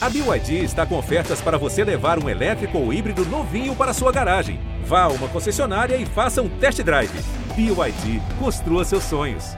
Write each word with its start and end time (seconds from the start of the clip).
A 0.00 0.08
BYD 0.08 0.62
está 0.62 0.86
com 0.86 0.96
ofertas 0.96 1.40
para 1.40 1.58
você 1.58 1.82
levar 1.82 2.22
um 2.22 2.28
elétrico 2.28 2.78
ou 2.78 2.92
híbrido 2.92 3.26
novinho 3.26 3.74
para 3.74 3.92
sua 3.92 4.12
garagem. 4.12 4.60
Vá 4.84 5.02
a 5.02 5.08
uma 5.08 5.26
concessionária 5.26 5.96
e 5.96 6.06
faça 6.06 6.40
um 6.40 6.48
test 6.48 6.80
drive. 6.84 7.10
BYD, 7.56 8.22
construa 8.38 8.84
seus 8.84 9.02
sonhos. 9.02 9.56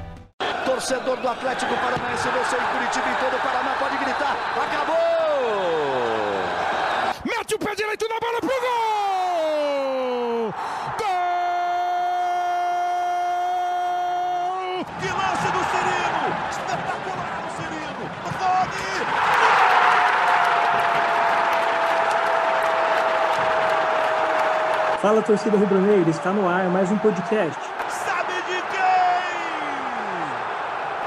Torcedor 0.64 1.18
do 1.18 1.28
Atlético 1.28 1.74
Paranaense, 1.74 2.26
você 2.28 2.56
em 2.56 2.64
Curitiba 2.72 3.10
e 3.10 3.16
todo 3.16 3.36
o 3.36 3.40
Paraná 3.40 3.74
pode 3.78 3.98
gritar: 3.98 4.34
acabou! 4.56 4.96
Mete 7.22 7.54
o 7.54 7.58
pé 7.58 7.74
direito 7.74 8.08
na 8.08 8.18
bola 8.18 8.40
pro 8.40 8.48
gol! 8.48 10.54
Gol! 10.96 11.06
Que 15.00 15.08
lance 15.08 15.52
do 15.52 15.62
Cirino! 15.68 16.34
Espetacular 16.50 17.44
o 17.44 17.50
Cirino! 17.56 18.04
Rony! 18.38 18.88
Fala 25.00 25.22
torcida 25.22 25.56
rubro-negra, 25.56 26.10
está 26.10 26.30
no 26.30 26.46
ar 26.46 26.68
mais 26.68 26.92
um 26.92 26.98
podcast. 26.98 27.58
Sabe 27.88 28.34
de 28.34 28.60
quem? 28.68 28.84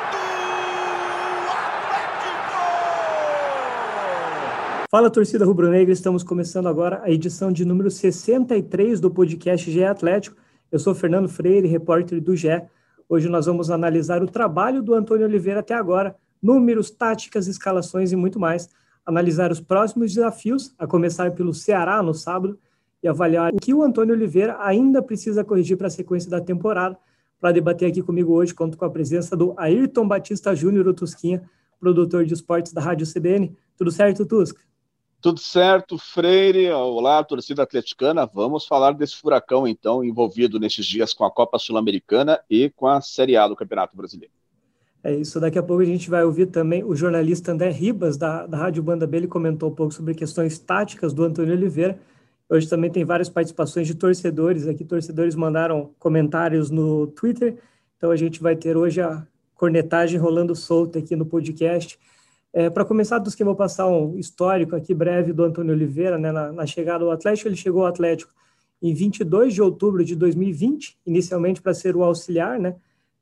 Do 0.09 0.17
Atlético! 1.51 2.57
Fala 4.89 5.11
torcida 5.11 5.45
rubro-negra, 5.45 5.93
estamos 5.93 6.23
começando 6.23 6.67
agora 6.67 7.03
a 7.03 7.11
edição 7.11 7.51
de 7.51 7.63
número 7.63 7.91
63 7.91 8.99
do 8.99 9.11
podcast 9.11 9.69
GE 9.69 9.83
Atlético. 9.83 10.37
Eu 10.71 10.79
sou 10.79 10.95
Fernando 10.95 11.29
Freire, 11.29 11.67
repórter 11.67 12.19
do 12.19 12.35
GE. 12.35 12.63
Hoje 13.07 13.29
nós 13.29 13.45
vamos 13.45 13.69
analisar 13.69 14.23
o 14.23 14.27
trabalho 14.27 14.81
do 14.81 14.95
Antônio 14.95 15.27
Oliveira 15.27 15.59
até 15.59 15.75
agora, 15.75 16.15
números, 16.41 16.89
táticas, 16.89 17.45
escalações 17.45 18.11
e 18.11 18.15
muito 18.15 18.39
mais. 18.39 18.67
Analisar 19.05 19.51
os 19.51 19.61
próximos 19.61 20.11
desafios, 20.11 20.73
a 20.79 20.87
começar 20.87 21.29
pelo 21.33 21.53
Ceará 21.53 22.01
no 22.01 22.15
sábado, 22.15 22.57
e 23.03 23.07
avaliar 23.07 23.53
o 23.53 23.57
que 23.57 23.73
o 23.73 23.83
Antônio 23.83 24.15
Oliveira 24.15 24.57
ainda 24.61 25.03
precisa 25.03 25.43
corrigir 25.43 25.77
para 25.77 25.87
a 25.87 25.91
sequência 25.91 26.29
da 26.29 26.39
temporada. 26.39 26.97
Para 27.39 27.51
debater 27.51 27.89
aqui 27.89 28.01
comigo 28.01 28.31
hoje, 28.31 28.53
conto 28.55 28.77
com 28.77 28.85
a 28.85 28.89
presença 28.89 29.35
do 29.35 29.53
Ayrton 29.57 30.07
Batista 30.07 30.55
Júnior, 30.55 30.93
Tusquinha, 30.93 31.43
produtor 31.77 32.25
de 32.25 32.33
esportes 32.33 32.71
da 32.71 32.79
Rádio 32.79 33.05
CBN. 33.05 33.53
Tudo 33.77 33.91
certo, 33.91 34.25
Tusca? 34.25 34.61
Tudo 35.19 35.39
certo, 35.39 35.97
Freire. 35.97 36.69
Olá, 36.71 37.21
torcida 37.23 37.63
atleticana. 37.63 38.25
Vamos 38.25 38.65
falar 38.65 38.91
desse 38.91 39.17
furacão, 39.17 39.67
então, 39.67 40.03
envolvido 40.03 40.57
nesses 40.59 40.85
dias 40.85 41.13
com 41.13 41.25
a 41.25 41.31
Copa 41.31 41.59
Sul-Americana 41.59 42.39
e 42.49 42.69
com 42.69 42.87
a 42.87 43.01
Série 43.01 43.35
A 43.35 43.47
do 43.47 43.55
Campeonato 43.55 43.95
Brasileiro. 43.95 44.33
É 45.03 45.13
isso. 45.13 45.39
Daqui 45.39 45.59
a 45.59 45.63
pouco 45.63 45.81
a 45.81 45.85
gente 45.85 46.09
vai 46.09 46.23
ouvir 46.23 46.45
também 46.45 46.83
o 46.83 46.95
jornalista 46.95 47.51
André 47.51 47.69
Ribas, 47.69 48.15
da, 48.15 48.47
da 48.47 48.57
Rádio 48.57 48.81
Banda 48.81 49.05
B. 49.05 49.17
Ele 49.17 49.27
comentou 49.27 49.69
um 49.69 49.75
pouco 49.75 49.93
sobre 49.93 50.13
questões 50.13 50.57
táticas 50.57 51.13
do 51.13 51.23
Antônio 51.23 51.53
Oliveira. 51.53 51.99
Hoje 52.49 52.69
também 52.69 52.91
tem 52.91 53.03
várias 53.03 53.29
participações 53.29 53.87
de 53.87 53.95
torcedores 53.95 54.67
aqui. 54.67 54.83
Torcedores 54.83 55.35
mandaram 55.35 55.91
comentários 55.97 56.69
no 56.69 57.07
Twitter. 57.07 57.57
Então 57.97 58.11
a 58.11 58.15
gente 58.15 58.41
vai 58.41 58.55
ter 58.55 58.75
hoje 58.75 59.01
a 59.01 59.25
cornetagem 59.55 60.19
rolando 60.19 60.55
solta 60.55 60.99
aqui 60.99 61.15
no 61.15 61.25
podcast. 61.25 61.97
É, 62.51 62.69
Para 62.69 62.85
começar, 62.85 63.17
dos 63.17 63.33
que 63.33 63.43
vou 63.43 63.55
passar 63.55 63.87
um 63.87 64.17
histórico 64.17 64.75
aqui 64.75 64.93
breve 64.93 65.33
do 65.33 65.43
Antônio 65.43 65.73
Oliveira, 65.73 66.17
né, 66.17 66.31
na, 66.31 66.51
na 66.51 66.65
chegada 66.67 67.03
ao 67.03 67.11
Atlético. 67.11 67.47
Ele 67.47 67.55
chegou 67.55 67.81
ao 67.81 67.87
Atlético 67.87 68.31
em 68.81 68.93
22 68.93 69.53
de 69.53 69.61
outubro 69.61 70.03
de 70.03 70.15
2020, 70.15 70.99
inicialmente 71.05 71.61
para 71.61 71.73
ser 71.73 71.95
o 71.95 72.03
auxiliar, 72.03 72.59
né? 72.59 72.75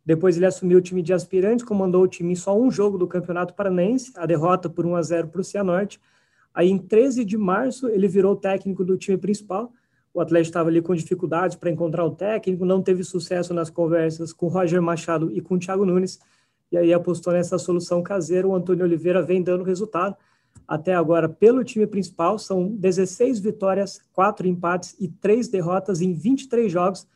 Depois 0.03 0.35
ele 0.35 0.47
assumiu 0.47 0.79
o 0.79 0.81
time 0.81 1.03
de 1.03 1.13
aspirantes, 1.13 1.63
comandou 1.63 2.01
o 2.03 2.07
time 2.07 2.33
em 2.33 2.35
só 2.35 2.57
um 2.57 2.71
jogo 2.71 2.97
do 2.97 3.07
Campeonato 3.07 3.53
Paranaense, 3.53 4.11
a 4.15 4.25
derrota 4.25 4.67
por 4.67 4.85
1 4.85 4.95
a 4.95 5.01
0 5.03 5.27
para 5.27 5.41
o 5.41 5.43
Cianorte. 5.43 6.01
Aí, 6.53 6.69
em 6.69 6.77
13 6.77 7.23
de 7.23 7.37
março, 7.37 7.87
ele 7.87 8.07
virou 8.07 8.35
técnico 8.35 8.83
do 8.83 8.97
time 8.97 9.17
principal. 9.17 9.71
O 10.13 10.19
Atlético 10.19 10.49
estava 10.49 10.69
ali 10.69 10.81
com 10.81 10.93
dificuldades 10.93 11.55
para 11.55 11.69
encontrar 11.71 12.05
o 12.05 12.11
técnico, 12.11 12.65
não 12.65 12.81
teve 12.81 13.03
sucesso 13.03 13.53
nas 13.53 13.69
conversas 13.69 14.33
com 14.33 14.47
Roger 14.47 14.81
Machado 14.81 15.31
e 15.31 15.39
com 15.39 15.57
Thiago 15.57 15.85
Nunes. 15.85 16.19
E 16.71 16.77
aí 16.77 16.93
apostou 16.93 17.33
nessa 17.33 17.57
solução 17.57 18.03
caseira. 18.03 18.47
O 18.47 18.55
Antônio 18.55 18.83
Oliveira 18.83 19.21
vem 19.21 19.41
dando 19.41 19.63
resultado. 19.63 20.15
Até 20.67 20.93
agora, 20.93 21.27
pelo 21.27 21.63
time 21.63 21.87
principal, 21.87 22.37
são 22.37 22.67
16 22.67 23.39
vitórias, 23.39 24.01
4 24.13 24.47
empates 24.47 24.95
e 24.99 25.07
3 25.07 25.47
derrotas 25.47 26.01
em 26.01 26.13
23 26.13 26.71
jogos. 26.71 27.07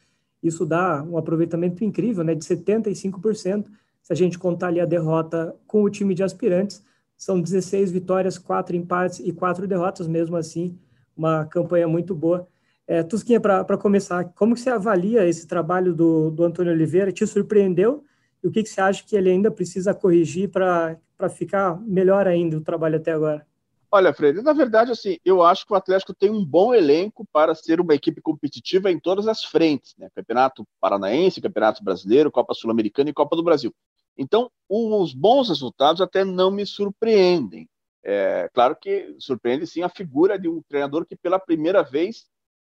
Isso 0.41 0.65
dá 0.65 1.03
um 1.03 1.17
aproveitamento 1.17 1.83
incrível, 1.83 2.23
né, 2.23 2.35
de 2.35 2.45
75%. 2.45 3.65
Se 4.03 4.13
a 4.13 4.15
gente 4.15 4.37
contar 4.37 4.67
ali 4.67 4.79
a 4.79 4.85
derrota 4.85 5.55
com 5.65 5.83
o 5.83 5.89
time 5.89 6.13
de 6.13 6.21
aspirantes, 6.21 6.83
são 7.17 7.41
16 7.41 7.91
vitórias, 7.91 8.37
4 8.37 8.75
empates 8.75 9.19
e 9.19 9.31
4 9.31 9.67
derrotas, 9.67 10.07
mesmo 10.07 10.35
assim, 10.35 10.77
uma 11.15 11.45
campanha 11.45 11.87
muito 11.87 12.13
boa. 12.13 12.47
É, 12.87 13.01
Tusquinha, 13.01 13.39
para 13.39 13.77
começar, 13.77 14.25
como 14.35 14.53
que 14.53 14.61
você 14.61 14.69
avalia 14.69 15.25
esse 15.25 15.47
trabalho 15.47 15.93
do, 15.93 16.29
do 16.29 16.43
Antônio 16.43 16.71
Oliveira? 16.71 17.11
Te 17.11 17.25
surpreendeu? 17.25 18.03
E 18.43 18.47
o 18.47 18.51
que, 18.51 18.61
que 18.61 18.69
você 18.69 18.79
acha 18.79 19.03
que 19.03 19.15
ele 19.15 19.31
ainda 19.31 19.49
precisa 19.49 19.93
corrigir 19.93 20.49
para 20.49 20.99
ficar 21.29 21.79
melhor 21.81 22.27
ainda 22.27 22.57
o 22.57 22.61
trabalho 22.61 22.97
até 22.97 23.11
agora? 23.11 23.45
Olha, 23.91 24.13
Freire, 24.13 24.41
na 24.41 24.51
verdade, 24.51 24.91
assim, 24.91 25.17
eu 25.23 25.41
acho 25.41 25.65
que 25.65 25.71
o 25.71 25.75
Atlético 25.75 26.13
tem 26.13 26.29
um 26.29 26.43
bom 26.43 26.73
elenco 26.73 27.25
para 27.31 27.55
ser 27.55 27.79
uma 27.79 27.95
equipe 27.95 28.21
competitiva 28.21 28.91
em 28.91 28.99
todas 28.99 29.27
as 29.27 29.43
frentes, 29.43 29.95
né? 29.97 30.09
Campeonato 30.13 30.67
Paranaense, 30.81 31.39
Campeonato 31.39 31.83
Brasileiro, 31.83 32.29
Copa 32.29 32.53
Sul-Americana 32.53 33.09
e 33.09 33.13
Copa 33.13 33.35
do 33.35 33.43
Brasil. 33.43 33.73
Então, 34.17 34.49
os 34.69 35.13
bons 35.13 35.49
resultados 35.49 36.01
até 36.01 36.23
não 36.23 36.49
me 36.49 36.65
surpreendem. 36.65 37.67
É, 38.03 38.49
claro 38.53 38.75
que 38.79 39.15
surpreende 39.19 39.65
sim 39.65 39.81
a 39.81 39.89
figura 39.89 40.37
de 40.37 40.47
um 40.47 40.61
treinador 40.67 41.05
que 41.05 41.15
pela 41.15 41.39
primeira 41.39 41.83
vez 41.83 42.25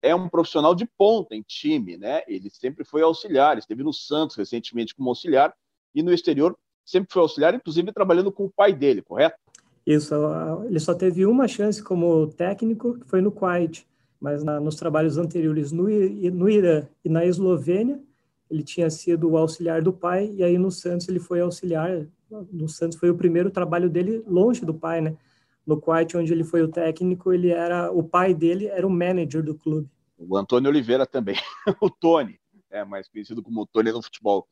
é 0.01 0.15
um 0.15 0.29
profissional 0.29 0.73
de 0.73 0.85
ponta 0.97 1.35
em 1.35 1.41
time, 1.41 1.97
né? 1.97 2.21
Ele 2.27 2.49
sempre 2.49 2.85
foi 2.85 3.01
auxiliar, 3.01 3.57
esteve 3.57 3.83
no 3.83 3.93
Santos 3.93 4.35
recentemente 4.35 4.95
como 4.95 5.09
auxiliar 5.09 5.53
e 5.93 6.01
no 6.01 6.13
exterior 6.13 6.57
sempre 6.85 7.11
foi 7.11 7.21
auxiliar, 7.21 7.53
inclusive 7.53 7.91
trabalhando 7.91 8.31
com 8.31 8.45
o 8.45 8.51
pai 8.51 8.73
dele, 8.73 9.01
correto? 9.01 9.37
Isso, 9.85 10.13
ele 10.65 10.79
só 10.79 10.93
teve 10.93 11.25
uma 11.25 11.47
chance 11.47 11.81
como 11.81 12.27
técnico, 12.27 12.97
que 12.99 13.07
foi 13.07 13.21
no 13.21 13.31
Kuwait, 13.31 13.85
mas 14.19 14.43
na, 14.43 14.59
nos 14.59 14.75
trabalhos 14.75 15.17
anteriores 15.17 15.71
no, 15.71 15.83
no 15.83 16.49
Irã 16.49 16.87
e 17.03 17.09
na 17.09 17.25
Eslovênia, 17.25 17.99
ele 18.49 18.63
tinha 18.63 18.89
sido 18.89 19.29
o 19.29 19.37
auxiliar 19.37 19.81
do 19.81 19.91
pai, 19.91 20.31
e 20.33 20.43
aí 20.43 20.57
no 20.57 20.71
Santos 20.71 21.07
ele 21.07 21.19
foi 21.19 21.41
auxiliar, 21.41 22.07
no 22.29 22.67
Santos 22.67 22.97
foi 22.97 23.09
o 23.09 23.15
primeiro 23.15 23.49
trabalho 23.51 23.89
dele 23.89 24.23
longe 24.27 24.65
do 24.65 24.73
pai, 24.73 25.01
né? 25.01 25.17
No 25.65 25.79
Kuwait, 25.79 26.15
onde 26.15 26.31
ele 26.31 26.43
foi 26.43 26.61
o 26.61 26.67
técnico, 26.67 27.33
ele 27.33 27.49
era, 27.49 27.91
o 27.91 28.01
pai 28.01 28.33
dele 28.33 28.67
era 28.67 28.87
o 28.87 28.89
manager 28.89 29.43
do 29.43 29.53
clube. 29.53 29.89
O 30.17 30.37
Antônio 30.37 30.69
Oliveira 30.69 31.05
também, 31.05 31.35
o 31.81 31.89
Tony, 31.89 32.39
é 32.69 32.83
mais 32.83 33.07
conhecido 33.07 33.43
como 33.43 33.65
Tony 33.67 33.91
no 33.91 34.01
futebol 34.01 34.47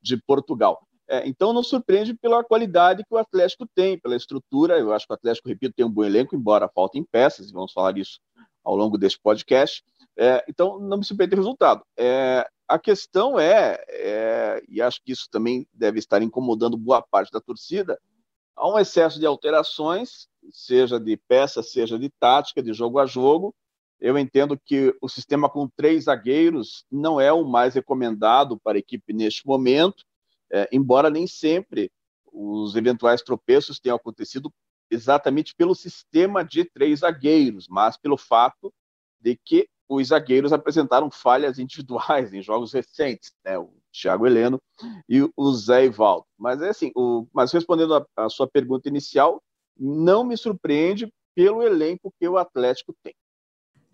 de 0.00 0.16
Portugal. 0.16 0.86
É, 1.08 1.26
então 1.26 1.52
não 1.52 1.62
surpreende 1.62 2.14
pela 2.14 2.44
qualidade 2.44 3.02
que 3.04 3.12
o 3.12 3.18
Atlético 3.18 3.66
tem, 3.74 3.98
pela 3.98 4.14
estrutura. 4.14 4.78
Eu 4.78 4.92
acho 4.92 5.06
que 5.06 5.12
o 5.12 5.14
Atlético, 5.14 5.48
repito, 5.48 5.74
tem 5.74 5.84
um 5.84 5.90
bom 5.90 6.04
elenco, 6.04 6.36
embora 6.36 6.70
faltem 6.72 7.02
peças, 7.02 7.50
e 7.50 7.52
vamos 7.52 7.72
falar 7.72 7.98
isso 7.98 8.20
ao 8.62 8.76
longo 8.76 8.96
desse 8.96 9.18
podcast. 9.20 9.82
É, 10.16 10.44
então 10.48 10.78
não 10.78 10.98
me 10.98 11.04
surpreende 11.04 11.34
o 11.34 11.38
resultado. 11.38 11.82
É, 11.98 12.48
a 12.74 12.78
questão 12.78 13.38
é, 13.38 13.82
é, 13.88 14.62
e 14.68 14.80
acho 14.80 15.02
que 15.02 15.12
isso 15.12 15.28
também 15.30 15.66
deve 15.72 15.98
estar 15.98 16.22
incomodando 16.22 16.76
boa 16.76 17.02
parte 17.02 17.30
da 17.32 17.40
torcida, 17.40 17.98
há 18.56 18.68
um 18.68 18.78
excesso 18.78 19.18
de 19.18 19.26
alterações, 19.26 20.28
seja 20.50 20.98
de 20.98 21.16
peça, 21.16 21.62
seja 21.62 21.98
de 21.98 22.08
tática, 22.08 22.62
de 22.62 22.72
jogo 22.72 22.98
a 22.98 23.06
jogo. 23.06 23.54
Eu 24.00 24.16
entendo 24.16 24.58
que 24.58 24.94
o 25.00 25.08
sistema 25.08 25.48
com 25.48 25.68
três 25.68 26.04
zagueiros 26.04 26.84
não 26.90 27.20
é 27.20 27.32
o 27.32 27.44
mais 27.44 27.74
recomendado 27.74 28.58
para 28.58 28.78
a 28.78 28.80
equipe 28.80 29.12
neste 29.12 29.46
momento 29.46 30.04
é, 30.50 30.68
embora 30.72 31.08
nem 31.08 31.26
sempre 31.26 31.90
os 32.32 32.74
eventuais 32.74 33.22
tropeços 33.22 33.78
tenham 33.78 33.96
acontecido 33.96 34.52
exatamente 34.90 35.54
pelo 35.54 35.74
sistema 35.74 36.44
de 36.44 36.64
três 36.64 37.00
zagueiros, 37.00 37.68
mas 37.68 37.96
pelo 37.96 38.16
fato 38.16 38.74
de 39.20 39.38
que 39.44 39.68
os 39.90 40.08
zagueiros 40.08 40.52
apresentaram 40.52 41.10
falhas 41.10 41.58
individuais 41.58 42.32
em 42.32 42.40
jogos 42.40 42.72
recentes, 42.72 43.32
né? 43.44 43.58
o 43.58 43.70
Thiago 43.92 44.24
Heleno 44.24 44.62
e 45.08 45.28
o 45.36 45.52
Zé 45.52 45.86
Ivaldo. 45.86 46.24
Mas 46.38 46.62
é 46.62 46.68
assim, 46.68 46.92
o, 46.94 47.26
mas 47.34 47.50
respondendo 47.50 48.06
a, 48.16 48.28
sua 48.28 48.46
pergunta 48.46 48.88
inicial, 48.88 49.42
não 49.76 50.22
me 50.22 50.36
surpreende 50.36 51.12
pelo 51.34 51.62
elenco 51.62 52.14
que 52.18 52.28
o 52.28 52.38
Atlético 52.38 52.94
tem. 53.02 53.14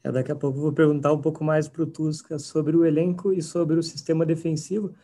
É, 0.04 0.12
daqui 0.12 0.31
a 0.31 0.37
pouco 0.37 0.60
vou 0.60 0.72
perguntar 0.72 1.12
um 1.12 1.20
pouco 1.20 1.43
mais 1.43 1.66
para 1.66 1.82
o 1.82 1.87
Tusca 1.87 2.38
sobre 2.38 2.76
o 2.76 2.84
elenco 2.84 3.32
e 3.32 3.40
sobre 3.40 3.78
o 3.78 3.82
sistema 3.82 4.26
defensivo. 4.26 4.94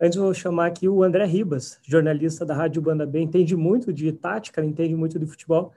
Antes 0.00 0.16
vou 0.16 0.32
chamar 0.32 0.66
aqui 0.66 0.88
o 0.88 1.02
André 1.02 1.26
Ribas, 1.26 1.78
jornalista 1.82 2.46
da 2.46 2.54
Rádio 2.54 2.80
Banda 2.80 3.04
B, 3.04 3.20
entende 3.20 3.54
muito 3.54 3.92
de 3.92 4.10
tática, 4.12 4.64
entende 4.64 4.94
muito 4.94 5.18
de 5.18 5.26
futebol. 5.26 5.72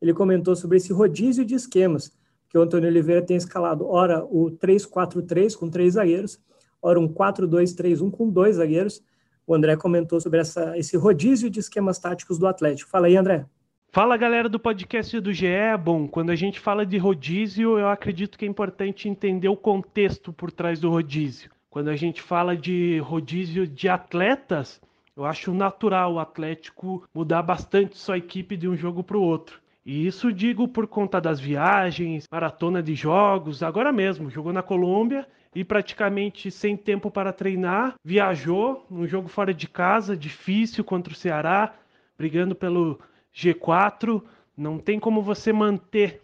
Ele 0.00 0.14
comentou 0.14 0.56
sobre 0.56 0.78
esse 0.78 0.92
rodízio 0.92 1.44
de 1.44 1.54
esquemas, 1.54 2.10
que 2.54 2.58
o 2.58 2.62
Antônio 2.62 2.88
Oliveira 2.88 3.20
tem 3.20 3.36
escalado, 3.36 3.84
ora 3.84 4.24
o 4.24 4.48
3-4-3 4.48 5.56
com 5.56 5.68
três 5.68 5.94
zagueiros, 5.94 6.38
ora 6.80 7.00
um 7.00 7.08
4-2-3-1 7.08 8.12
com 8.12 8.30
dois 8.30 8.54
zagueiros. 8.54 9.02
O 9.44 9.56
André 9.56 9.76
comentou 9.76 10.20
sobre 10.20 10.38
essa, 10.38 10.78
esse 10.78 10.96
rodízio 10.96 11.50
de 11.50 11.58
esquemas 11.58 11.98
táticos 11.98 12.38
do 12.38 12.46
Atlético. 12.46 12.88
Fala 12.88 13.08
aí, 13.08 13.16
André. 13.16 13.44
Fala 13.90 14.16
galera 14.16 14.48
do 14.48 14.60
podcast 14.60 15.18
do 15.18 15.32
GE. 15.32 15.48
Bom, 15.82 16.06
quando 16.06 16.30
a 16.30 16.36
gente 16.36 16.60
fala 16.60 16.86
de 16.86 16.96
rodízio, 16.96 17.76
eu 17.76 17.88
acredito 17.88 18.38
que 18.38 18.44
é 18.44 18.48
importante 18.48 19.08
entender 19.08 19.48
o 19.48 19.56
contexto 19.56 20.32
por 20.32 20.52
trás 20.52 20.78
do 20.78 20.88
rodízio. 20.90 21.50
Quando 21.68 21.88
a 21.88 21.96
gente 21.96 22.22
fala 22.22 22.56
de 22.56 23.00
rodízio 23.00 23.66
de 23.66 23.88
atletas, 23.88 24.80
eu 25.16 25.24
acho 25.24 25.52
natural 25.52 26.14
o 26.14 26.20
Atlético 26.20 27.02
mudar 27.12 27.42
bastante 27.42 27.98
sua 27.98 28.16
equipe 28.16 28.56
de 28.56 28.68
um 28.68 28.76
jogo 28.76 29.02
para 29.02 29.18
o 29.18 29.22
outro. 29.22 29.63
E 29.84 30.06
isso 30.06 30.32
digo 30.32 30.66
por 30.66 30.86
conta 30.86 31.20
das 31.20 31.38
viagens, 31.38 32.26
maratona 32.30 32.82
de 32.82 32.94
jogos, 32.94 33.62
agora 33.62 33.92
mesmo, 33.92 34.30
jogou 34.30 34.52
na 34.52 34.62
Colômbia 34.62 35.26
e 35.54 35.62
praticamente 35.62 36.50
sem 36.50 36.74
tempo 36.76 37.10
para 37.10 37.32
treinar, 37.32 37.94
viajou 38.02 38.86
num 38.90 39.06
jogo 39.06 39.28
fora 39.28 39.52
de 39.52 39.68
casa, 39.68 40.16
difícil 40.16 40.82
contra 40.82 41.12
o 41.12 41.16
Ceará, 41.16 41.74
brigando 42.16 42.54
pelo 42.54 42.98
G4, 43.34 44.22
não 44.56 44.78
tem 44.78 44.98
como 44.98 45.20
você 45.20 45.52
manter 45.52 46.20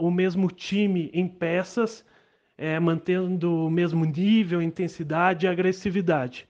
o 0.00 0.10
mesmo 0.10 0.50
time 0.50 1.10
em 1.12 1.28
peças, 1.28 2.04
é, 2.58 2.78
mantendo 2.80 3.66
o 3.66 3.70
mesmo 3.70 4.04
nível, 4.04 4.60
intensidade 4.60 5.46
e 5.46 5.48
agressividade. 5.48 6.48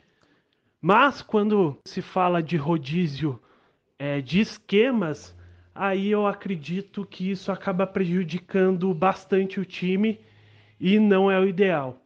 Mas 0.80 1.22
quando 1.22 1.78
se 1.84 2.02
fala 2.02 2.42
de 2.42 2.56
rodízio 2.56 3.40
é, 3.98 4.20
de 4.20 4.40
esquemas, 4.40 5.34
aí 5.74 6.10
eu 6.10 6.26
acredito 6.26 7.04
que 7.04 7.30
isso 7.30 7.50
acaba 7.50 7.86
prejudicando 7.86 8.92
bastante 8.94 9.58
o 9.58 9.64
time 9.64 10.20
e 10.80 10.98
não 10.98 11.30
é 11.30 11.38
o 11.38 11.46
ideal. 11.46 12.00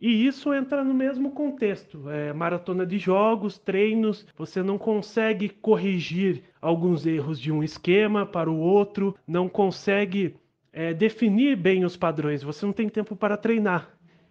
E 0.00 0.26
isso 0.26 0.52
entra 0.52 0.84
no 0.84 0.92
mesmo 0.92 1.30
contexto, 1.30 2.10
é, 2.10 2.32
maratona 2.32 2.84
de 2.84 2.98
jogos, 2.98 3.58
treinos, 3.58 4.26
você 4.36 4.62
não 4.62 4.76
consegue 4.76 5.48
corrigir 5.48 6.42
alguns 6.60 7.06
erros 7.06 7.40
de 7.40 7.50
um 7.50 7.62
esquema 7.62 8.26
para 8.26 8.50
o 8.50 8.58
outro, 8.58 9.16
não 9.26 9.48
consegue 9.48 10.36
é, 10.72 10.92
definir 10.92 11.56
bem 11.56 11.84
os 11.84 11.96
padrões, 11.96 12.42
você 12.42 12.66
não 12.66 12.72
tem 12.72 12.88
tempo 12.88 13.16
para 13.16 13.36
treinar. 13.36 13.88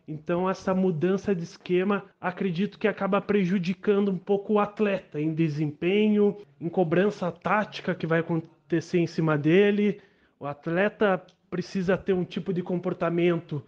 Então 0.07 0.49
essa 0.49 0.75
mudança 0.75 1.33
de 1.33 1.43
esquema, 1.43 2.03
acredito 2.19 2.77
que 2.77 2.87
acaba 2.87 3.21
prejudicando 3.21 4.11
um 4.11 4.17
pouco 4.17 4.53
o 4.53 4.59
atleta 4.59 5.19
em 5.19 5.33
desempenho, 5.33 6.37
em 6.59 6.67
cobrança 6.67 7.31
tática 7.31 7.95
que 7.95 8.05
vai 8.05 8.21
acontecer 8.63 8.99
em 8.99 9.07
cima 9.07 9.37
dele. 9.37 10.01
O 10.39 10.45
atleta 10.45 11.21
precisa 11.49 11.97
ter 11.97 12.13
um 12.13 12.23
tipo 12.23 12.53
de 12.53 12.63
comportamento 12.63 13.63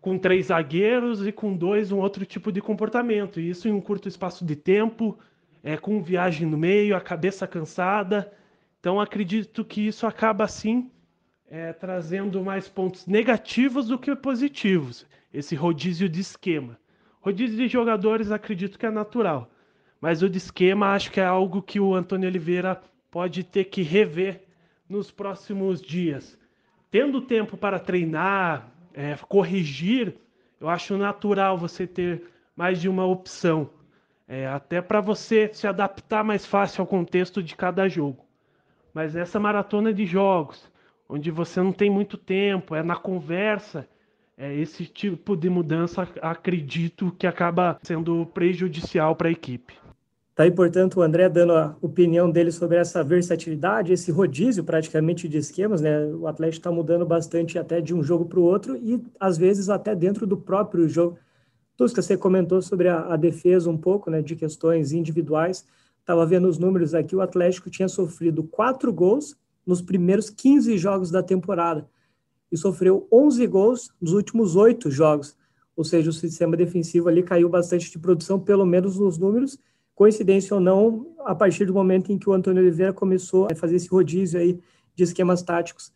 com 0.00 0.18
três 0.18 0.46
zagueiros 0.46 1.26
e 1.26 1.32
com 1.32 1.56
dois 1.56 1.90
um 1.90 1.98
outro 1.98 2.24
tipo 2.24 2.52
de 2.52 2.60
comportamento. 2.60 3.40
E 3.40 3.50
isso 3.50 3.68
em 3.68 3.72
um 3.72 3.80
curto 3.80 4.08
espaço 4.08 4.44
de 4.44 4.54
tempo, 4.54 5.18
é, 5.62 5.76
com 5.76 6.02
viagem 6.02 6.46
no 6.46 6.56
meio, 6.56 6.96
a 6.96 7.00
cabeça 7.00 7.46
cansada. 7.46 8.32
Então 8.80 9.00
acredito 9.00 9.64
que 9.64 9.86
isso 9.86 10.06
acaba 10.06 10.44
assim 10.44 10.90
é, 11.48 11.72
trazendo 11.72 12.42
mais 12.42 12.68
pontos 12.68 13.06
negativos 13.06 13.88
do 13.88 13.98
que 13.98 14.14
positivos. 14.14 15.06
Esse 15.32 15.54
rodízio 15.54 16.08
de 16.08 16.20
esquema. 16.20 16.78
Rodízio 17.20 17.58
de 17.58 17.68
jogadores 17.68 18.30
acredito 18.30 18.78
que 18.78 18.86
é 18.86 18.90
natural, 18.90 19.50
mas 20.00 20.22
o 20.22 20.30
de 20.30 20.38
esquema 20.38 20.94
acho 20.94 21.10
que 21.10 21.20
é 21.20 21.24
algo 21.24 21.60
que 21.60 21.80
o 21.80 21.94
Antônio 21.94 22.28
Oliveira 22.28 22.80
pode 23.16 23.42
ter 23.44 23.64
que 23.64 23.80
rever 23.80 24.42
nos 24.86 25.10
próximos 25.10 25.80
dias. 25.80 26.38
Tendo 26.90 27.22
tempo 27.22 27.56
para 27.56 27.78
treinar, 27.78 28.68
é, 28.92 29.16
corrigir, 29.26 30.18
eu 30.60 30.68
acho 30.68 30.98
natural 30.98 31.56
você 31.56 31.86
ter 31.86 32.24
mais 32.54 32.78
de 32.78 32.90
uma 32.90 33.06
opção. 33.06 33.70
É, 34.28 34.46
até 34.46 34.82
para 34.82 35.00
você 35.00 35.48
se 35.54 35.66
adaptar 35.66 36.22
mais 36.22 36.44
fácil 36.44 36.82
ao 36.82 36.86
contexto 36.86 37.42
de 37.42 37.56
cada 37.56 37.88
jogo. 37.88 38.22
Mas 38.92 39.16
essa 39.16 39.40
maratona 39.40 39.94
de 39.94 40.04
jogos, 40.04 40.70
onde 41.08 41.30
você 41.30 41.62
não 41.62 41.72
tem 41.72 41.88
muito 41.88 42.18
tempo, 42.18 42.74
é 42.74 42.82
na 42.82 42.96
conversa, 42.96 43.88
é 44.36 44.54
esse 44.54 44.84
tipo 44.84 45.34
de 45.34 45.48
mudança 45.48 46.06
acredito 46.20 47.10
que 47.18 47.26
acaba 47.26 47.78
sendo 47.82 48.26
prejudicial 48.26 49.16
para 49.16 49.28
a 49.28 49.32
equipe. 49.32 49.85
Tá 50.36 50.42
aí, 50.42 50.50
portanto, 50.50 50.98
o 50.98 51.02
André 51.02 51.30
dando 51.30 51.54
a 51.54 51.74
opinião 51.80 52.30
dele 52.30 52.52
sobre 52.52 52.76
essa 52.76 53.02
versatilidade, 53.02 53.94
esse 53.94 54.10
rodízio 54.12 54.62
praticamente 54.62 55.26
de 55.26 55.38
esquemas, 55.38 55.80
né? 55.80 56.04
O 56.08 56.26
Atlético 56.26 56.60
está 56.60 56.70
mudando 56.70 57.06
bastante 57.06 57.58
até 57.58 57.80
de 57.80 57.94
um 57.94 58.02
jogo 58.02 58.26
para 58.26 58.38
o 58.38 58.42
outro 58.42 58.76
e 58.76 59.02
às 59.18 59.38
vezes 59.38 59.70
até 59.70 59.94
dentro 59.94 60.26
do 60.26 60.36
próprio 60.36 60.86
jogo. 60.90 61.18
Tusca, 61.74 62.02
você 62.02 62.18
comentou 62.18 62.60
sobre 62.60 62.86
a, 62.86 63.14
a 63.14 63.16
defesa 63.16 63.70
um 63.70 63.78
pouco, 63.78 64.10
né, 64.10 64.20
de 64.20 64.36
questões 64.36 64.92
individuais. 64.92 65.64
Estava 66.00 66.26
vendo 66.26 66.48
os 66.48 66.58
números 66.58 66.92
aqui, 66.92 67.16
o 67.16 67.22
Atlético 67.22 67.70
tinha 67.70 67.88
sofrido 67.88 68.44
quatro 68.44 68.92
gols 68.92 69.38
nos 69.66 69.80
primeiros 69.80 70.28
15 70.28 70.76
jogos 70.76 71.10
da 71.10 71.22
temporada 71.22 71.88
e 72.52 72.58
sofreu 72.58 73.08
11 73.10 73.46
gols 73.46 73.90
nos 73.98 74.12
últimos 74.12 74.54
oito 74.54 74.90
jogos. 74.90 75.34
Ou 75.74 75.82
seja, 75.82 76.10
o 76.10 76.12
sistema 76.12 76.58
defensivo 76.58 77.08
ali 77.08 77.22
caiu 77.22 77.48
bastante 77.48 77.90
de 77.90 77.98
produção, 77.98 78.38
pelo 78.38 78.66
menos 78.66 78.98
nos 78.98 79.16
números, 79.16 79.58
coincidência 79.96 80.54
ou 80.54 80.60
não, 80.60 81.16
a 81.24 81.34
partir 81.34 81.64
do 81.64 81.72
momento 81.72 82.12
em 82.12 82.18
que 82.18 82.28
o 82.28 82.34
Antônio 82.34 82.62
Oliveira 82.62 82.92
começou 82.92 83.48
a 83.50 83.54
fazer 83.54 83.76
esse 83.76 83.88
rodízio 83.88 84.38
aí 84.38 84.60
de 84.94 85.02
esquemas 85.02 85.42
táticos. 85.42 85.90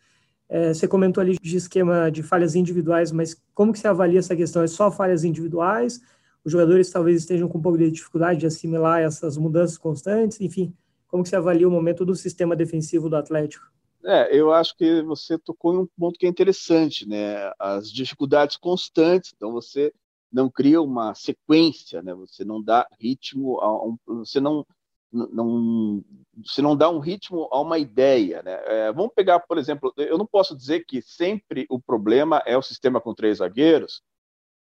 É, 0.49 0.73
você 0.73 0.89
comentou 0.89 1.21
ali 1.21 1.39
de 1.41 1.57
esquema 1.57 2.11
de 2.11 2.23
falhas 2.23 2.55
individuais, 2.57 3.13
mas 3.13 3.41
como 3.55 3.73
que 3.73 3.79
você 3.79 3.87
avalia 3.87 4.19
essa 4.19 4.35
questão? 4.35 4.63
É 4.63 4.67
só 4.67 4.91
falhas 4.91 5.23
individuais? 5.23 6.01
Os 6.43 6.51
jogadores 6.51 6.91
talvez 6.91 7.19
estejam 7.19 7.47
com 7.47 7.59
um 7.59 7.63
pouco 7.63 7.77
de 7.77 7.91
dificuldade 7.91 8.41
de 8.41 8.47
assimilar 8.47 9.03
essas 9.03 9.37
mudanças 9.37 9.77
constantes? 9.77 10.41
Enfim, 10.41 10.75
como 11.07 11.23
que 11.23 11.29
você 11.29 11.37
avalia 11.37 11.69
o 11.69 11.71
momento 11.71 12.03
do 12.03 12.17
sistema 12.17 12.57
defensivo 12.57 13.11
do 13.11 13.17
Atlético? 13.17 13.71
É, 14.03 14.35
eu 14.35 14.51
acho 14.51 14.75
que 14.79 15.03
você 15.03 15.39
tocou 15.39 15.75
em 15.75 15.79
um 15.79 15.89
ponto 15.99 16.19
que 16.19 16.25
é 16.25 16.29
interessante, 16.29 17.07
né? 17.07 17.53
As 17.59 17.93
dificuldades 17.93 18.57
constantes. 18.57 19.35
Então, 19.37 19.53
você 19.53 19.93
não 20.33 20.51
cria 20.51 20.81
uma 20.81 21.15
sequência, 21.15 22.03
né? 22.03 22.15
Você 22.15 22.45
não 22.45 22.63
dá 22.63 22.87
ritmo 23.01 23.61
a 23.61 23.87
um, 23.87 23.99
você 24.07 24.41
não 24.41 24.67
não 25.13 26.05
você 26.45 26.63
não 26.63 26.77
dá 26.77 26.89
um 26.89 27.01
ritmo 27.01 27.49
a 27.51 27.61
uma 27.61 27.79
ideia, 27.79 28.43
né? 28.43 28.61
É, 28.65 28.93
vamos 28.93 29.13
pegar, 29.15 29.41
por 29.41 29.59
exemplo, 29.59 29.93
eu 29.97 30.17
não 30.17 30.27
posso 30.27 30.57
dizer 30.57 30.85
que 30.85 31.03
sempre 31.03 31.67
o 31.69 31.81
problema 31.81 32.43
é 32.47 32.57
o 32.57 32.63
sistema 32.63 33.01
com 33.01 33.15
três 33.15 33.39
zagueiros, 33.39 34.03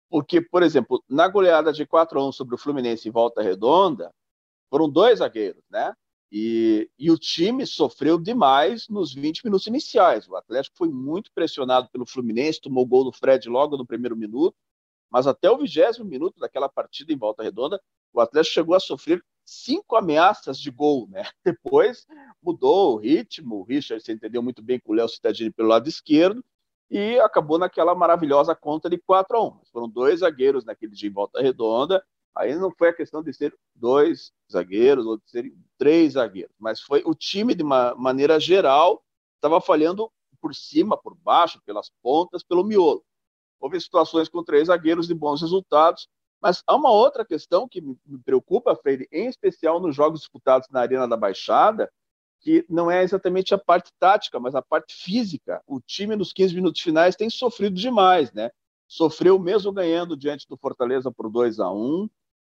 porque, 0.09 0.41
por 0.41 0.63
exemplo, 0.63 1.03
na 1.09 1.27
goleada 1.27 1.73
de 1.73 1.85
4 1.85 2.19
a 2.19 2.27
1 2.27 2.31
sobre 2.31 2.55
o 2.55 2.57
Fluminense 2.57 3.09
em 3.09 3.11
Volta 3.11 3.41
Redonda, 3.41 4.13
foram 4.69 4.89
dois 4.89 5.19
zagueiros, 5.19 5.63
né? 5.69 5.93
E, 6.31 6.89
e, 6.99 7.09
o 7.09 7.17
time 7.17 7.65
sofreu 7.65 8.19
demais 8.19 8.89
nos 8.89 9.13
20 9.13 9.45
minutos 9.45 9.65
iniciais. 9.65 10.27
O 10.27 10.35
Atlético 10.35 10.77
foi 10.77 10.89
muito 10.89 11.31
pressionado 11.33 11.89
pelo 11.89 12.05
Fluminense, 12.05 12.59
tomou 12.59 12.85
gol 12.85 13.05
do 13.05 13.13
Fred 13.13 13.47
logo 13.47 13.77
no 13.77 13.85
primeiro 13.85 14.15
minuto, 14.15 14.55
mas 15.09 15.27
até 15.27 15.49
o 15.49 15.57
vigésimo 15.57 16.05
minuto 16.05 16.39
daquela 16.39 16.69
partida 16.69 17.11
em 17.11 17.17
volta 17.17 17.43
redonda, 17.43 17.81
o 18.13 18.19
Atlético 18.19 18.53
chegou 18.53 18.75
a 18.75 18.79
sofrer 18.79 19.23
cinco 19.45 19.95
ameaças 19.95 20.59
de 20.59 20.69
gol, 20.69 21.07
né? 21.09 21.23
Depois 21.45 22.05
mudou 22.41 22.95
o 22.95 22.97
ritmo, 22.97 23.57
o 23.57 23.63
Richard 23.63 24.03
se 24.03 24.11
entendeu 24.11 24.41
muito 24.41 24.61
bem 24.61 24.79
com 24.79 24.91
o 24.91 24.95
Léo 24.95 25.07
Cittadini 25.07 25.51
pelo 25.51 25.69
lado 25.69 25.87
esquerdo 25.87 26.43
e 26.89 27.19
acabou 27.19 27.57
naquela 27.57 27.93
maravilhosa 27.93 28.55
conta 28.55 28.89
de 28.89 28.97
4 28.97 29.37
a 29.37 29.43
1. 29.43 29.59
Foram 29.71 29.89
dois 29.89 30.19
zagueiros 30.21 30.65
naquele 30.65 30.93
dia 30.93 31.09
em 31.09 31.13
volta 31.13 31.41
redonda. 31.41 32.03
Aí 32.35 32.55
não 32.55 32.71
foi 32.71 32.89
a 32.89 32.93
questão 32.93 33.23
de 33.23 33.33
ser 33.33 33.57
dois 33.75 34.31
zagueiros 34.51 35.05
ou 35.05 35.17
de 35.17 35.29
serem 35.29 35.57
três 35.77 36.13
zagueiros, 36.13 36.55
mas 36.59 36.79
foi 36.79 37.01
o 37.05 37.15
time 37.15 37.55
de 37.55 37.63
uma 37.63 37.95
maneira 37.95 38.39
geral 38.39 39.03
estava 39.35 39.61
falhando 39.61 40.11
por 40.41 40.53
cima, 40.53 40.97
por 40.97 41.15
baixo, 41.15 41.61
pelas 41.65 41.91
pontas, 42.01 42.43
pelo 42.43 42.63
miolo. 42.63 43.03
Houve 43.59 43.79
situações 43.79 44.29
com 44.29 44.43
três 44.43 44.67
zagueiros 44.67 45.07
de 45.07 45.13
bons 45.13 45.41
resultados, 45.41 46.07
mas 46.41 46.63
há 46.67 46.75
uma 46.75 46.91
outra 46.91 47.25
questão 47.25 47.67
que 47.67 47.81
me 47.81 47.97
preocupa, 48.23 48.75
Freire, 48.75 49.07
em 49.11 49.27
especial 49.27 49.79
nos 49.79 49.95
jogos 49.95 50.21
disputados 50.21 50.67
na 50.69 50.81
Arena 50.81 51.07
da 51.07 51.17
Baixada, 51.17 51.91
que 52.39 52.65
não 52.69 52.89
é 52.89 53.03
exatamente 53.03 53.53
a 53.53 53.57
parte 53.57 53.91
tática, 53.99 54.39
mas 54.39 54.53
a 54.53 54.61
parte 54.61 54.93
física. 54.95 55.61
O 55.65 55.81
time 55.81 56.15
nos 56.15 56.31
15 56.31 56.53
minutos 56.53 56.81
finais 56.81 57.15
tem 57.15 57.29
sofrido 57.29 57.75
demais, 57.75 58.31
né? 58.31 58.51
Sofreu 58.87 59.39
mesmo 59.39 59.71
ganhando 59.71 60.15
diante 60.15 60.47
do 60.47 60.55
Fortaleza 60.55 61.11
por 61.11 61.29
2 61.29 61.59
a 61.59 61.71
1 61.71 62.07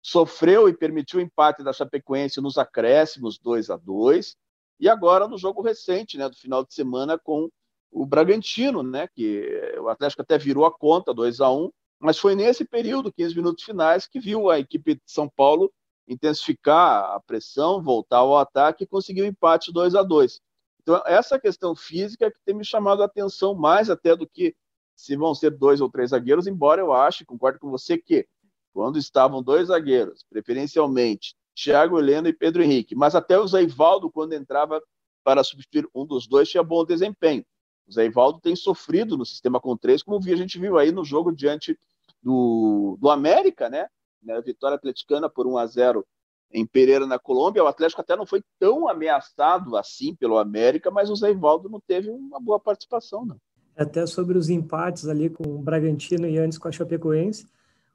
sofreu 0.02 0.68
e 0.68 0.76
permitiu 0.76 1.20
o 1.20 1.22
empate 1.22 1.64
da 1.64 1.72
Chapecoense 1.72 2.42
nos 2.42 2.58
acréscimos 2.58 3.38
2 3.38 3.70
a 3.70 3.78
2 3.78 4.36
e 4.80 4.90
agora 4.90 5.28
no 5.28 5.38
jogo 5.38 5.62
recente, 5.62 6.18
né, 6.18 6.28
do 6.28 6.36
final 6.36 6.66
de 6.66 6.74
semana 6.74 7.20
com 7.20 7.50
o 7.92 8.06
Bragantino, 8.06 8.82
né, 8.82 9.08
que 9.08 9.76
o 9.80 9.90
Atlético 9.90 10.22
até 10.22 10.38
virou 10.38 10.66
a 10.66 10.72
conta 10.72 11.14
2 11.14 11.42
a 11.42 11.52
1 11.52 11.70
mas 12.02 12.18
foi 12.18 12.34
nesse 12.34 12.66
período, 12.66 13.14
15 13.14 13.36
minutos 13.36 13.64
finais, 13.64 14.08
que 14.08 14.20
viu 14.20 14.50
a 14.50 14.58
equipe 14.58 14.96
de 14.96 15.02
São 15.06 15.30
Paulo 15.30 15.72
intensificar 16.08 17.12
a 17.12 17.20
pressão, 17.20 17.82
voltar 17.82 18.18
ao 18.18 18.38
ataque 18.40 18.84
e 18.84 18.88
conseguir 18.88 19.22
o 19.22 19.26
um 19.26 19.28
empate 19.28 19.72
2 19.72 19.94
a 19.94 20.02
2 20.02 20.42
Então, 20.82 21.02
essa 21.06 21.40
questão 21.40 21.76
física 21.76 22.32
que 22.32 22.40
tem 22.44 22.56
me 22.56 22.66
chamado 22.66 23.04
a 23.04 23.06
atenção 23.06 23.54
mais 23.54 23.88
até 23.88 24.16
do 24.16 24.28
que 24.28 24.56
se 24.96 25.16
vão 25.16 25.36
ser 25.36 25.52
dois 25.52 25.80
ou 25.80 25.92
três 25.92 26.10
zagueiros, 26.10 26.48
embora 26.48 26.82
eu 26.82 26.92
ache, 26.92 27.24
concordo 27.24 27.60
com 27.60 27.70
você, 27.70 28.00
que 28.00 28.28
quando 28.74 28.98
estavam 28.98 29.44
dois 29.44 29.68
zagueiros, 29.68 30.26
preferencialmente 30.28 31.36
Thiago 31.56 32.00
Heleno 32.00 32.28
e 32.28 32.34
Pedro 32.34 32.64
Henrique, 32.64 32.96
mas 32.96 33.14
até 33.14 33.40
o 33.40 33.48
Zaivaldo, 33.48 34.10
quando 34.10 34.34
entrava, 34.34 34.82
para 35.24 35.44
substituir 35.44 35.88
um 35.94 36.04
dos 36.06 36.28
dois 36.28 36.50
tinha 36.50 36.64
bom 36.64 36.84
desempenho. 36.84 37.46
O 37.92 37.94
Zé 37.94 38.06
Ivaldo 38.06 38.40
tem 38.40 38.56
sofrido 38.56 39.18
no 39.18 39.26
sistema 39.26 39.60
com 39.60 39.76
três, 39.76 40.02
como 40.02 40.18
a 40.18 40.36
gente 40.36 40.58
viu 40.58 40.78
aí 40.78 40.94
no 40.94 41.04
jogo 41.04 41.30
diante 41.30 41.78
do, 42.24 42.98
do 43.02 43.10
América, 43.10 43.70
né? 43.70 43.88
Na 44.24 44.40
vitória 44.40 44.76
atleticana 44.76 45.30
por 45.30 45.46
1 45.46 45.58
a 45.58 45.68
0 45.68 46.08
em 46.54 46.66
Pereira, 46.66 47.06
na 47.06 47.20
Colômbia. 47.20 47.62
O 47.62 47.68
Atlético 47.68 48.00
até 48.00 48.16
não 48.16 48.26
foi 48.26 48.42
tão 48.58 48.88
ameaçado 48.88 49.76
assim 49.76 50.16
pelo 50.16 50.38
América, 50.38 50.90
mas 50.90 51.10
o 51.10 51.16
Zé 51.18 51.32
Ivaldo 51.32 51.68
não 51.68 51.82
teve 51.82 52.10
uma 52.10 52.40
boa 52.40 52.62
participação, 52.62 53.26
não. 53.26 53.36
Até 53.76 54.06
sobre 54.06 54.38
os 54.38 54.50
empates 54.50 55.10
ali 55.10 55.30
com 55.30 55.44
o 55.44 55.58
Bragantino 55.58 56.28
e 56.28 56.38
antes 56.38 56.58
com 56.58 56.70
a 56.70 56.72
Chapecoense, 56.72 57.46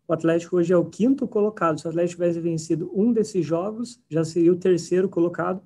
o 0.07 0.13
Atlético 0.13 0.59
hoje 0.59 0.75
é 0.75 0.77
o 0.77 0.85
quinto 0.85 1.27
colocado. 1.27 1.81
Se 1.81 1.87
o 1.87 1.89
Atlético 1.89 2.21
tivesse 2.21 2.41
vencido 2.41 2.91
um 2.95 3.15
desses 3.15 3.47
jogos, 3.47 3.99
já 4.11 4.23
seria 4.25 4.53
o 4.53 4.57
terceiro 4.57 5.09
colocado. 5.09 5.63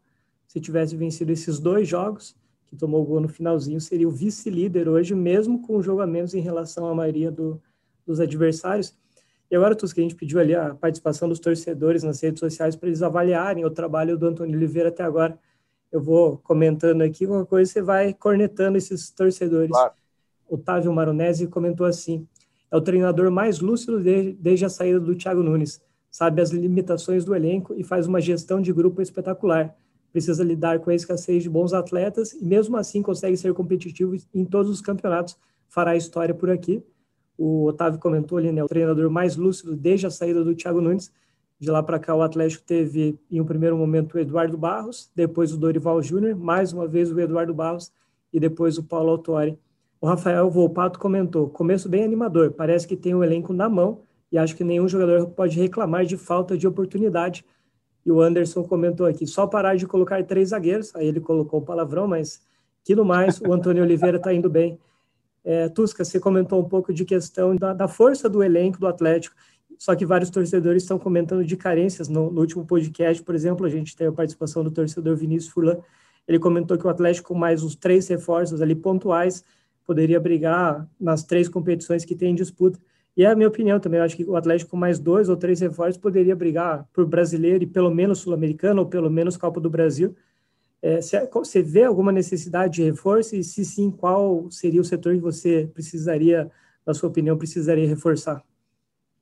Se 0.46 0.60
tivesse 0.60 0.94
vencido 0.96 1.32
esses 1.32 1.58
dois 1.58 1.88
jogos, 1.88 2.36
que 2.70 2.76
tomou 2.76 3.02
o 3.02 3.04
gol 3.04 3.20
no 3.20 3.28
finalzinho, 3.28 3.80
seria 3.80 4.06
o 4.06 4.12
vice-líder 4.12 4.88
hoje, 4.88 5.12
mesmo 5.14 5.60
com 5.60 5.76
o 5.76 5.82
jogo 5.82 6.00
a 6.00 6.06
menos 6.06 6.34
em 6.34 6.40
relação 6.40 6.86
à 6.86 6.94
maioria 6.94 7.30
do, 7.30 7.60
dos 8.06 8.20
adversários. 8.20 8.96
E 9.50 9.56
agora, 9.56 9.74
Tusca, 9.74 10.00
a 10.00 10.02
gente 10.04 10.14
pediu 10.14 10.38
ali 10.38 10.54
a 10.54 10.76
participação 10.76 11.28
dos 11.28 11.40
torcedores 11.40 12.04
nas 12.04 12.20
redes 12.22 12.38
sociais 12.38 12.76
para 12.76 12.88
eles 12.88 13.02
avaliarem 13.02 13.64
o 13.64 13.70
trabalho 13.70 14.16
do 14.16 14.26
Antônio 14.26 14.56
Oliveira 14.56 14.90
até 14.90 15.02
agora. 15.02 15.36
Eu 15.90 16.00
vou 16.00 16.38
comentando 16.38 17.02
aqui, 17.02 17.26
qualquer 17.26 17.48
coisa 17.48 17.72
você 17.72 17.82
vai 17.82 18.14
cornetando 18.14 18.78
esses 18.78 19.10
torcedores. 19.10 19.70
Claro. 19.70 19.92
Otávio 20.48 20.92
Maronese 20.92 21.48
comentou 21.48 21.84
assim: 21.84 22.28
é 22.70 22.76
o 22.76 22.80
treinador 22.80 23.28
mais 23.32 23.58
lúcido 23.58 24.00
de, 24.00 24.32
desde 24.34 24.64
a 24.64 24.68
saída 24.68 25.00
do 25.00 25.16
Thiago 25.16 25.42
Nunes. 25.42 25.82
Sabe 26.08 26.40
as 26.40 26.50
limitações 26.50 27.24
do 27.24 27.34
elenco 27.34 27.74
e 27.74 27.82
faz 27.82 28.06
uma 28.06 28.20
gestão 28.20 28.60
de 28.60 28.72
grupo 28.72 29.02
espetacular. 29.02 29.76
Precisa 30.12 30.42
lidar 30.42 30.80
com 30.80 30.90
a 30.90 30.94
escassez 30.94 31.42
de 31.42 31.50
bons 31.50 31.72
atletas 31.72 32.32
e, 32.32 32.44
mesmo 32.44 32.76
assim, 32.76 33.02
consegue 33.02 33.36
ser 33.36 33.54
competitivo 33.54 34.16
em 34.34 34.44
todos 34.44 34.70
os 34.70 34.80
campeonatos. 34.80 35.36
Fará 35.68 35.96
história 35.96 36.34
por 36.34 36.50
aqui 36.50 36.82
o 37.40 37.64
Otávio 37.64 37.98
comentou 37.98 38.36
ali, 38.36 38.52
né, 38.52 38.62
o 38.62 38.68
treinador 38.68 39.10
mais 39.10 39.34
lúcido 39.34 39.74
desde 39.74 40.06
a 40.06 40.10
saída 40.10 40.44
do 40.44 40.54
Thiago 40.54 40.78
Nunes. 40.78 41.10
De 41.58 41.70
lá 41.70 41.82
para 41.82 41.98
cá, 41.98 42.14
o 42.14 42.20
Atlético 42.20 42.62
teve, 42.62 43.18
em 43.30 43.40
um 43.40 43.46
primeiro 43.46 43.78
momento, 43.78 44.14
o 44.14 44.18
Eduardo 44.18 44.58
Barros, 44.58 45.10
depois 45.14 45.50
o 45.50 45.56
Dorival 45.56 46.02
Júnior, 46.02 46.36
mais 46.36 46.74
uma 46.74 46.86
vez 46.86 47.10
o 47.10 47.18
Eduardo 47.18 47.54
Barros 47.54 47.90
e 48.30 48.38
depois 48.38 48.76
o 48.76 48.82
Paulo 48.82 49.10
Autori. 49.10 49.58
O 49.98 50.06
Rafael 50.06 50.50
Volpato 50.50 50.98
comentou: 50.98 51.48
começo 51.48 51.88
bem 51.88 52.04
animador, 52.04 52.50
parece 52.52 52.86
que 52.86 52.96
tem 52.96 53.14
o 53.14 53.24
elenco 53.24 53.54
na 53.54 53.70
mão 53.70 54.02
e 54.30 54.36
acho 54.36 54.54
que 54.54 54.62
nenhum 54.62 54.86
jogador 54.86 55.26
pode 55.28 55.58
reclamar 55.58 56.04
de 56.04 56.18
falta 56.18 56.58
de 56.58 56.66
oportunidade. 56.66 57.42
E 58.04 58.10
o 58.10 58.20
Anderson 58.20 58.62
comentou 58.64 59.06
aqui: 59.06 59.26
só 59.26 59.46
parar 59.46 59.76
de 59.76 59.86
colocar 59.86 60.22
três 60.24 60.50
zagueiros, 60.50 60.94
aí 60.94 61.06
ele 61.06 61.20
colocou 61.20 61.60
o 61.60 61.64
palavrão, 61.64 62.06
mas 62.06 62.40
que 62.84 62.94
no 62.94 63.04
mais, 63.04 63.40
o 63.40 63.52
Antônio 63.52 63.82
Oliveira 63.82 64.16
está 64.16 64.32
indo 64.32 64.48
bem. 64.48 64.78
É, 65.44 65.68
Tusca, 65.68 66.04
você 66.04 66.20
comentou 66.20 66.60
um 66.60 66.68
pouco 66.68 66.92
de 66.92 67.04
questão 67.04 67.56
da, 67.56 67.72
da, 67.72 67.88
força 67.88 68.28
do 68.28 68.42
elenco 68.42 68.78
do 68.78 68.86
Atlético, 68.86 69.34
só 69.78 69.94
que 69.94 70.04
vários 70.04 70.28
torcedores 70.30 70.82
estão 70.82 70.98
comentando 70.98 71.44
de 71.44 71.56
carências. 71.56 72.08
No, 72.08 72.30
no, 72.30 72.40
último 72.40 72.66
podcast, 72.66 73.22
por 73.22 73.34
exemplo, 73.34 73.64
a 73.64 73.68
gente 73.68 73.96
teve 73.96 74.10
a 74.10 74.12
participação 74.12 74.62
do 74.62 74.70
torcedor 74.70 75.16
Vinícius 75.16 75.52
Furlan. 75.52 75.78
Ele 76.28 76.38
comentou 76.38 76.76
que 76.76 76.86
o 76.86 76.90
Atlético, 76.90 77.28
com 77.28 77.38
mais 77.38 77.62
os 77.62 77.74
três 77.74 78.06
reforços 78.08 78.60
ali 78.60 78.74
pontuais, 78.74 79.42
poderia 79.86 80.20
brigar 80.20 80.86
nas 81.00 81.24
três 81.24 81.48
competições 81.48 82.04
que 82.04 82.14
tem 82.14 82.32
em 82.32 82.34
disputa. 82.34 82.78
E 83.16 83.24
é 83.24 83.30
a 83.30 83.36
minha 83.36 83.48
opinião 83.48 83.78
também. 83.80 83.98
Eu 83.98 84.04
acho 84.04 84.16
que 84.16 84.24
o 84.24 84.36
Atlético, 84.36 84.70
com 84.70 84.76
mais 84.76 84.98
dois 84.98 85.28
ou 85.28 85.36
três 85.36 85.60
reforços, 85.60 85.96
poderia 85.96 86.34
brigar 86.34 86.86
por 86.92 87.06
brasileiro 87.06 87.64
e 87.64 87.66
pelo 87.66 87.90
menos 87.90 88.20
sul-americano, 88.20 88.82
ou 88.82 88.88
pelo 88.88 89.10
menos 89.10 89.36
Copa 89.36 89.60
do 89.60 89.68
Brasil 89.68 90.14
é, 90.82 91.00
você 91.32 91.62
vê 91.62 91.84
alguma 91.84 92.10
necessidade 92.10 92.74
de 92.74 92.82
reforço 92.82 93.36
e, 93.36 93.44
se 93.44 93.64
sim, 93.64 93.90
qual 93.90 94.50
seria 94.50 94.80
o 94.80 94.84
setor 94.84 95.14
que 95.14 95.20
você 95.20 95.70
precisaria, 95.72 96.50
na 96.86 96.94
sua 96.94 97.08
opinião, 97.08 97.36
precisaria 97.36 97.86
reforçar? 97.86 98.42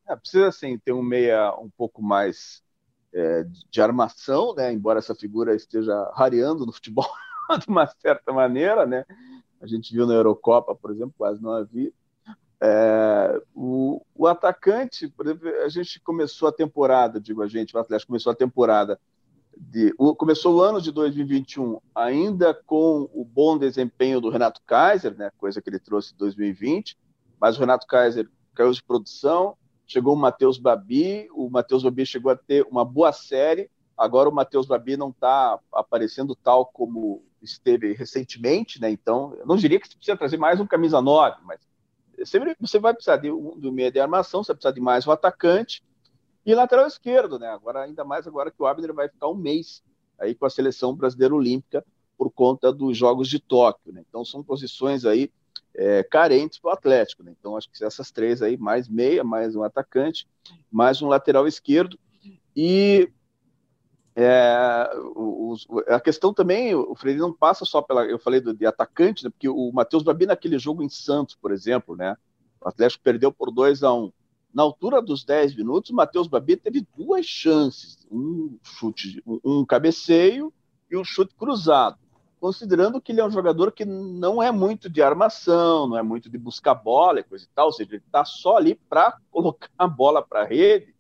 É, 0.09 0.15
precisa, 0.15 0.53
sim, 0.53 0.79
ter 0.79 0.93
um 0.93 1.03
meia 1.03 1.53
um 1.59 1.69
pouco 1.69 2.01
mais 2.01 2.63
é, 3.13 3.45
de 3.69 3.81
armação, 3.81 4.55
né? 4.55 4.73
embora 4.73 5.01
essa 5.01 5.15
figura 5.15 5.55
esteja 5.55 6.11
rareando 6.15 6.65
no 6.65 6.73
futebol 6.73 7.09
de 7.61 7.69
uma 7.69 7.87
certa 7.87 8.33
maneira. 8.33 8.87
Né? 8.87 9.05
A 9.61 9.67
gente 9.67 9.93
viu 9.93 10.07
na 10.07 10.15
Eurocopa, 10.15 10.77
por 10.77 10.93
exemplo, 10.93 11.15
quase 11.19 11.43
não 11.43 11.51
havia. 11.51 11.93
É, 12.61 13.41
o, 13.55 14.05
o, 14.15 14.27
atacante, 14.27 15.13
a 15.65 15.69
gente 15.69 16.01
começou 16.01 16.49
a 16.49 16.53
temporada, 16.53 17.21
digo 17.21 17.41
a 17.41 17.47
gente, 17.47 17.77
o 17.77 17.79
Atlético 17.79 18.09
começou 18.09 18.33
a 18.33 18.37
temporada 18.37 18.99
de, 19.57 19.95
o, 19.97 20.15
começou 20.15 20.57
o 20.57 20.63
ano 20.63 20.81
de 20.81 20.91
2021 20.91 21.81
ainda 21.95 22.53
com 22.53 23.09
o 23.13 23.25
bom 23.25 23.57
desempenho 23.57 24.21
do 24.21 24.29
Renato 24.29 24.61
Kaiser, 24.67 25.17
né, 25.17 25.31
coisa 25.39 25.63
que 25.63 25.71
ele 25.71 25.79
trouxe 25.79 26.15
em 26.15 26.17
2020, 26.17 26.99
mas 27.41 27.57
o 27.57 27.61
Renato 27.61 27.87
Kaiser 27.87 28.29
caiu 28.55 28.73
de 28.73 28.83
produção, 28.83 29.57
chegou 29.87 30.15
o 30.15 30.19
Matheus 30.19 30.59
Babi, 30.59 31.29
o 31.33 31.49
Matheus 31.49 31.85
Babi 31.85 32.05
chegou 32.05 32.33
a 32.33 32.37
ter 32.37 32.67
uma 32.69 32.85
boa 32.85 33.13
série, 33.13 33.71
agora 33.97 34.29
o 34.29 34.35
Matheus 34.35 34.67
Babi 34.67 34.97
não 34.97 35.11
está 35.11 35.61
aparecendo 35.73 36.35
tal 36.35 36.67
como 36.67 37.23
esteve 37.41 37.93
recentemente, 37.93 38.81
né, 38.81 38.91
então 38.91 39.35
eu 39.39 39.47
não 39.47 39.57
diria 39.57 39.79
que 39.79 39.89
precisa 39.89 40.17
trazer 40.17 40.39
mais 40.39 40.59
um 40.59 40.67
camisa 40.67 41.01
9, 41.01 41.37
mas 41.45 41.61
sempre 42.25 42.57
você 42.61 42.79
vai 42.79 42.93
precisar 42.93 43.17
de 43.17 43.31
um, 43.31 43.59
de 43.59 43.71
meia 43.71 43.91
de 43.91 44.01
armação, 44.01 44.43
você 44.43 44.49
vai 44.49 44.57
precisar 44.57 44.75
de 44.75 44.81
mais 44.81 45.07
um 45.07 45.11
atacante, 45.11 45.83
e 46.45 46.55
lateral 46.55 46.87
esquerdo, 46.87 47.39
né? 47.39 47.49
Agora, 47.49 47.83
ainda 47.83 48.05
mais 48.05 48.27
agora 48.27 48.51
que 48.51 48.63
o 48.63 48.67
Abner 48.67 48.95
vai 48.95 49.07
ficar 49.09 49.29
um 49.29 49.35
mês 49.35 49.83
aí 50.19 50.35
com 50.35 50.47
a 50.47 50.51
seleção 50.51 50.95
brasileira 50.95 51.35
olímpica 51.35 51.85
por 52.17 52.31
conta 52.31 52.73
dos 52.73 52.97
Jogos 52.97 53.29
de 53.29 53.39
Tóquio, 53.39 53.93
né? 53.93 54.03
Então 54.09 54.25
são 54.25 54.43
posições 54.43 55.05
aí 55.05 55.31
é, 55.75 56.03
carentes 56.03 56.59
para 56.59 56.71
o 56.71 56.73
Atlético, 56.73 57.23
né? 57.23 57.35
Então 57.39 57.57
acho 57.57 57.71
que 57.71 57.85
essas 57.85 58.11
três 58.11 58.41
aí, 58.41 58.57
mais 58.57 58.89
meia, 58.89 59.23
mais 59.23 59.55
um 59.55 59.63
atacante, 59.63 60.27
mais 60.71 61.03
um 61.03 61.09
lateral 61.09 61.47
esquerdo 61.47 61.99
e 62.57 63.11
é, 64.25 65.95
a 65.95 66.01
questão 66.01 66.35
também, 66.35 66.75
o 66.75 66.95
Freire 66.95 67.21
não 67.21 67.33
passa 67.33 67.65
só 67.65 67.81
pela, 67.81 68.05
eu 68.05 68.19
falei 68.19 68.41
do, 68.41 68.53
de 68.53 68.67
atacante, 68.67 69.25
né? 69.25 69.31
Porque 69.31 69.49
o 69.49 69.71
Matheus 69.73 70.03
Babi 70.03 70.27
naquele 70.27 70.59
jogo 70.59 70.83
em 70.83 70.89
Santos, 70.89 71.37
por 71.37 71.53
exemplo, 71.53 71.95
né? 71.95 72.17
O 72.61 72.69
Atlético 72.69 73.05
perdeu 73.05 73.31
por 73.33 73.53
2 73.53 73.85
a 73.85 73.93
1 73.93 74.05
um 74.05 74.13
na 74.53 74.63
altura 74.63 75.01
dos 75.01 75.25
10 75.25 75.55
minutos, 75.55 75.91
o 75.91 75.95
Matheus 75.95 76.27
Babi 76.27 76.57
teve 76.57 76.87
duas 76.97 77.27
chances, 77.27 77.99
um 78.11 78.59
chute, 78.63 79.23
um 79.45 79.65
cabeceio 79.65 80.53
e 80.91 80.97
um 80.97 81.05
chute 81.05 81.35
cruzado. 81.37 81.99
Considerando 82.41 83.01
que 83.01 83.13
ele 83.13 83.21
é 83.21 83.25
um 83.25 83.31
jogador 83.31 83.71
que 83.73 83.85
não 83.85 84.43
é 84.43 84.51
muito 84.51 84.89
de 84.89 85.03
armação, 85.03 85.87
não 85.87 85.99
é 85.99 86.03
muito 86.03 86.31
de 86.31 86.39
buscar 86.39 86.75
bola 86.75 87.21
e 87.21 87.25
coisa 87.25 87.45
e 87.45 87.49
tal, 87.55 87.67
ou 87.67 87.73
seja, 87.73 87.91
ele 87.91 88.03
está 88.05 88.25
só 88.25 88.57
ali 88.57 88.75
para 88.89 89.17
colocar 89.31 89.71
a 89.77 89.87
bola 89.87 90.23
para 90.23 90.43
a 90.43 90.47
rede, 90.47 90.95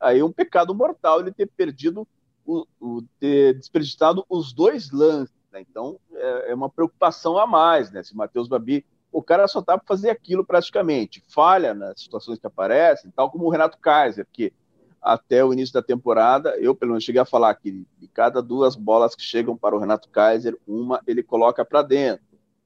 aí 0.00 0.20
é 0.20 0.24
um 0.24 0.32
pecado 0.32 0.74
mortal 0.74 1.20
ele 1.20 1.30
ter 1.30 1.46
perdido, 1.46 2.08
o, 2.44 2.66
o 2.80 3.02
ter 3.18 3.54
desperdiçado 3.54 4.24
os 4.28 4.52
dois 4.52 4.90
lances. 4.90 5.34
Né? 5.52 5.60
Então, 5.60 5.98
é, 6.12 6.50
é, 6.50 6.54
uma 6.54 6.68
preocupação 6.68 7.38
a 7.38 7.46
mais, 7.46 7.90
né? 7.90 8.02
Se 8.02 8.12
o 8.12 8.16
Matheus 8.16 8.48
Babi 8.48 8.84
o 9.14 9.22
cara 9.22 9.46
só 9.46 9.62
tá 9.62 9.78
para 9.78 9.86
fazer 9.86 10.10
aquilo 10.10 10.44
praticamente. 10.44 11.22
Falha 11.28 11.72
nas 11.72 12.00
situações 12.00 12.36
que 12.36 12.46
aparecem, 12.48 13.12
tal 13.12 13.30
como 13.30 13.44
o 13.44 13.48
Renato 13.48 13.78
Kaiser, 13.78 14.26
que 14.32 14.52
até 15.00 15.44
o 15.44 15.52
início 15.52 15.72
da 15.72 15.82
temporada, 15.82 16.56
eu 16.58 16.74
pelo 16.74 16.92
menos 16.92 17.04
cheguei 17.04 17.20
a 17.20 17.24
falar 17.24 17.54
que 17.54 17.86
de 17.96 18.08
cada 18.08 18.42
duas 18.42 18.74
bolas 18.74 19.14
que 19.14 19.22
chegam 19.22 19.56
para 19.56 19.76
o 19.76 19.78
Renato 19.78 20.08
Kaiser, 20.08 20.58
uma 20.66 21.00
ele 21.06 21.22
coloca 21.22 21.64
para 21.64 21.82
dentro. 21.82 22.24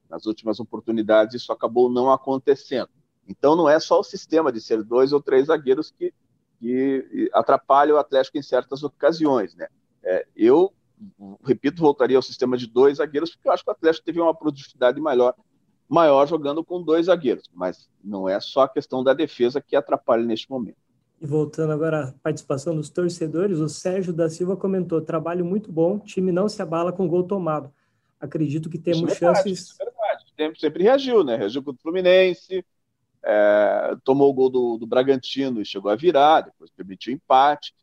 Nas 0.09 0.25
últimas 0.25 0.59
oportunidades 0.59 1.35
isso 1.35 1.51
acabou 1.51 1.87
não 1.87 2.11
acontecendo. 2.11 2.89
Então 3.27 3.55
não 3.55 3.69
é 3.69 3.79
só 3.79 3.99
o 3.99 4.03
sistema 4.03 4.51
de 4.51 4.59
ser 4.59 4.83
dois 4.83 5.13
ou 5.13 5.21
três 5.21 5.47
zagueiros 5.47 5.91
que, 5.91 6.11
que 6.59 7.29
atrapalha 7.33 7.95
o 7.95 7.97
Atlético 7.97 8.37
em 8.37 8.41
certas 8.41 8.83
ocasiões, 8.83 9.55
né? 9.55 9.67
É, 10.03 10.25
eu 10.35 10.73
repito, 11.45 11.81
voltaria 11.81 12.17
ao 12.17 12.21
sistema 12.21 12.57
de 12.57 12.67
dois 12.67 12.97
zagueiros 12.97 13.31
porque 13.31 13.47
eu 13.47 13.53
acho 13.53 13.63
que 13.63 13.69
o 13.69 13.73
Atlético 13.73 14.05
teve 14.05 14.19
uma 14.19 14.35
produtividade 14.35 14.99
maior 14.99 15.33
maior 15.87 16.27
jogando 16.27 16.63
com 16.63 16.83
dois 16.83 17.07
zagueiros, 17.07 17.49
mas 17.51 17.89
não 18.03 18.29
é 18.29 18.39
só 18.39 18.61
a 18.61 18.69
questão 18.69 19.03
da 19.03 19.11
defesa 19.11 19.59
que 19.59 19.75
atrapalha 19.75 20.23
neste 20.23 20.47
momento. 20.49 20.77
E 21.19 21.25
voltando 21.25 21.73
agora 21.73 22.09
à 22.09 22.11
participação 22.21 22.75
dos 22.75 22.89
torcedores, 22.89 23.57
o 23.57 23.67
Sérgio 23.67 24.13
da 24.13 24.29
Silva 24.29 24.55
comentou: 24.55 25.01
trabalho 25.01 25.43
muito 25.43 25.71
bom, 25.71 25.97
time 25.99 26.31
não 26.31 26.47
se 26.47 26.61
abala 26.61 26.93
com 26.93 27.07
gol 27.07 27.23
tomado. 27.23 27.73
Acredito 28.19 28.69
que 28.69 28.77
temos 28.77 29.11
isso 29.11 29.11
é 29.11 29.27
verdade, 29.27 29.37
chances. 29.37 29.59
Isso 29.61 29.81
é 29.81 29.85
verdade. 29.85 30.25
O 30.31 30.35
tempo 30.35 30.59
sempre 30.59 30.83
reagiu, 30.83 31.23
né? 31.23 31.35
Reagiu 31.35 31.63
contra 31.63 31.79
o 31.79 31.81
Fluminense, 31.81 32.63
é, 33.29 33.95
tomou 34.03 34.29
o 34.29 34.33
gol 34.33 34.49
do, 34.49 34.77
do 34.77 34.87
Bragantino 34.87 35.61
e 35.61 35.65
chegou 35.65 35.91
a 35.91 35.95
virar, 35.95 36.41
depois 36.41 36.71
permitiu 36.71 37.13
empate. 37.13 37.75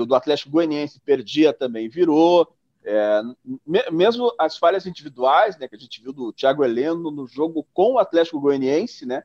O 0.00 0.06
do 0.06 0.14
Atlético 0.14 0.52
Goianiense 0.52 1.00
perdia 1.00 1.52
também, 1.52 1.88
virou. 1.88 2.48
É, 2.84 3.20
mesmo 3.90 4.32
as 4.38 4.56
falhas 4.56 4.86
individuais, 4.86 5.58
né, 5.58 5.66
que 5.66 5.74
a 5.74 5.78
gente 5.78 6.00
viu 6.00 6.12
do 6.12 6.32
Thiago 6.32 6.64
Heleno 6.64 7.10
no 7.10 7.26
jogo 7.26 7.66
com 7.74 7.94
o 7.94 7.98
Atlético 7.98 8.40
Goianiense, 8.40 9.04
né, 9.04 9.24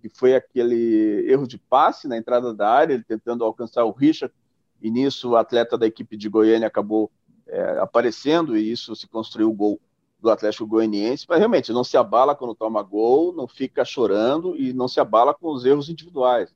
que 0.00 0.08
foi 0.08 0.36
aquele 0.36 1.26
erro 1.28 1.48
de 1.48 1.58
passe 1.58 2.06
na 2.06 2.16
entrada 2.16 2.54
da 2.54 2.70
área, 2.70 2.94
ele 2.94 3.02
tentando 3.02 3.44
alcançar 3.44 3.84
o 3.84 3.90
Richard, 3.90 4.32
e 4.80 4.88
nisso 4.88 5.30
o 5.30 5.36
atleta 5.36 5.76
da 5.76 5.86
equipe 5.86 6.16
de 6.16 6.28
Goiânia 6.28 6.68
acabou 6.68 7.10
é, 7.48 7.78
aparecendo, 7.80 8.56
e 8.56 8.70
isso 8.70 8.94
se 8.94 9.08
construiu 9.08 9.50
o 9.50 9.54
gol 9.54 9.80
do 10.22 10.30
Atlético 10.30 10.66
Goianiense, 10.66 11.26
mas 11.28 11.38
realmente 11.38 11.72
não 11.72 11.82
se 11.82 11.96
abala 11.96 12.34
quando 12.34 12.54
toma 12.54 12.80
gol, 12.80 13.34
não 13.34 13.48
fica 13.48 13.84
chorando 13.84 14.56
e 14.56 14.72
não 14.72 14.86
se 14.86 15.00
abala 15.00 15.34
com 15.34 15.52
os 15.52 15.66
erros 15.66 15.88
individuais. 15.88 16.54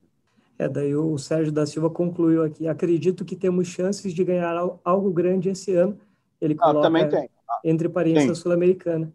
É, 0.57 0.69
daí 0.69 0.95
o 0.95 1.19
Sérgio 1.19 1.53
da 1.53 1.67
Silva 1.67 1.91
concluiu 1.91 2.45
aqui, 2.45 2.69
acredito 2.69 3.25
que 3.25 3.35
temos 3.35 3.67
chances 3.67 4.15
de 4.15 4.25
ganhar 4.25 4.57
algo 4.85 5.11
grande 5.11 5.49
esse 5.51 5.75
ano. 5.75 5.99
Ele 6.41 6.55
ah, 6.61 6.63
coloca 6.63 6.79
ah, 6.79 6.83
também 6.83 7.09
tem. 7.09 7.29
entre 7.65 7.89
parênteses 7.89 8.39
sul-americana. 8.39 9.13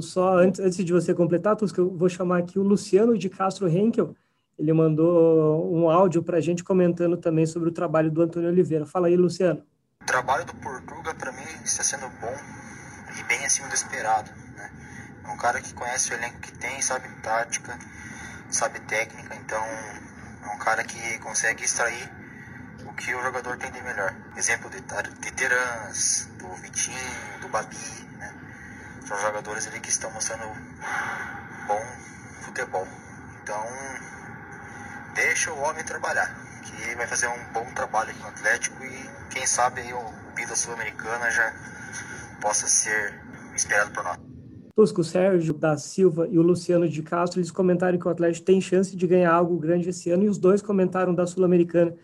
Só 0.00 0.38
antes, 0.38 0.58
antes 0.58 0.84
de 0.84 0.92
você 0.92 1.14
completar, 1.14 1.54
Tusca, 1.54 1.80
eu 1.80 1.90
vou 1.90 2.08
chamar 2.08 2.38
aqui 2.38 2.58
o 2.58 2.62
Luciano 2.62 3.16
de 3.16 3.28
Castro 3.28 3.68
Henkel, 3.68 4.14
ele 4.58 4.72
mandou 4.72 5.74
um 5.74 5.90
áudio 5.90 6.22
para 6.22 6.38
a 6.38 6.40
gente 6.40 6.62
comentando 6.62 7.16
também 7.16 7.46
sobre 7.46 7.68
o 7.68 7.72
trabalho 7.72 8.10
do 8.10 8.22
Antônio 8.22 8.48
Oliveira. 8.48 8.86
Fala 8.86 9.06
aí, 9.06 9.16
Luciano. 9.16 9.62
O 10.02 10.06
trabalho 10.06 10.44
do 10.44 10.54
Portuga, 10.54 11.14
para 11.14 11.32
mim, 11.32 11.42
está 11.64 11.82
sendo 11.82 12.06
bom 12.20 12.81
e 13.18 13.22
bem 13.24 13.44
acima 13.44 13.68
do 13.68 13.74
esperado. 13.74 14.30
Né? 14.56 14.70
É 15.24 15.28
um 15.28 15.36
cara 15.36 15.60
que 15.60 15.72
conhece 15.74 16.10
o 16.10 16.14
elenco 16.14 16.40
que 16.40 16.52
tem, 16.52 16.80
sabe 16.82 17.08
tática, 17.22 17.78
sabe 18.50 18.80
técnica, 18.80 19.34
então 19.34 19.62
é 19.62 20.48
um 20.54 20.58
cara 20.58 20.84
que 20.84 21.18
consegue 21.18 21.64
extrair 21.64 22.10
o 22.84 22.92
que 22.94 23.14
o 23.14 23.22
jogador 23.22 23.56
tem 23.56 23.70
de 23.70 23.80
melhor. 23.82 24.14
Exemplo 24.36 24.70
de, 24.70 24.80
de 24.80 25.30
Terans, 25.32 26.28
do 26.38 26.48
Vitinho, 26.56 27.40
do 27.40 27.48
Babi, 27.48 27.76
né? 28.18 28.34
São 29.06 29.20
jogadores 29.20 29.66
ali 29.66 29.80
que 29.80 29.90
estão 29.90 30.10
mostrando 30.10 30.44
bom 31.66 31.86
futebol. 32.42 32.86
Então, 33.42 33.66
deixa 35.14 35.52
o 35.52 35.58
homem 35.60 35.84
trabalhar, 35.84 36.34
que 36.62 36.94
vai 36.94 37.06
fazer 37.06 37.28
um 37.28 37.44
bom 37.52 37.64
trabalho 37.72 38.10
aqui 38.10 38.20
no 38.20 38.28
Atlético 38.28 38.84
e 38.84 39.10
quem 39.30 39.46
sabe 39.46 39.80
aí 39.80 39.92
o 39.92 40.12
Bida 40.34 40.54
Sul-Americana 40.54 41.30
já 41.30 41.52
possa 42.42 42.66
ser 42.66 43.14
esperado 43.54 43.92
por 43.92 44.04
nós. 44.04 44.18
Tusco, 44.74 45.02
o 45.02 45.04
Sérgio 45.04 45.54
da 45.54 45.76
Silva 45.76 46.26
e 46.28 46.38
o 46.38 46.42
Luciano 46.42 46.88
de 46.88 47.02
Castro, 47.02 47.38
eles 47.38 47.50
comentaram 47.50 47.98
que 47.98 48.08
o 48.08 48.10
Atlético 48.10 48.46
tem 48.46 48.60
chance 48.60 48.96
de 48.96 49.06
ganhar 49.06 49.32
algo 49.32 49.56
grande 49.58 49.90
esse 49.90 50.10
ano 50.10 50.24
e 50.24 50.28
os 50.28 50.38
dois 50.38 50.60
comentaram 50.60 51.14
da 51.14 51.26
Sul-Americana. 51.26 51.94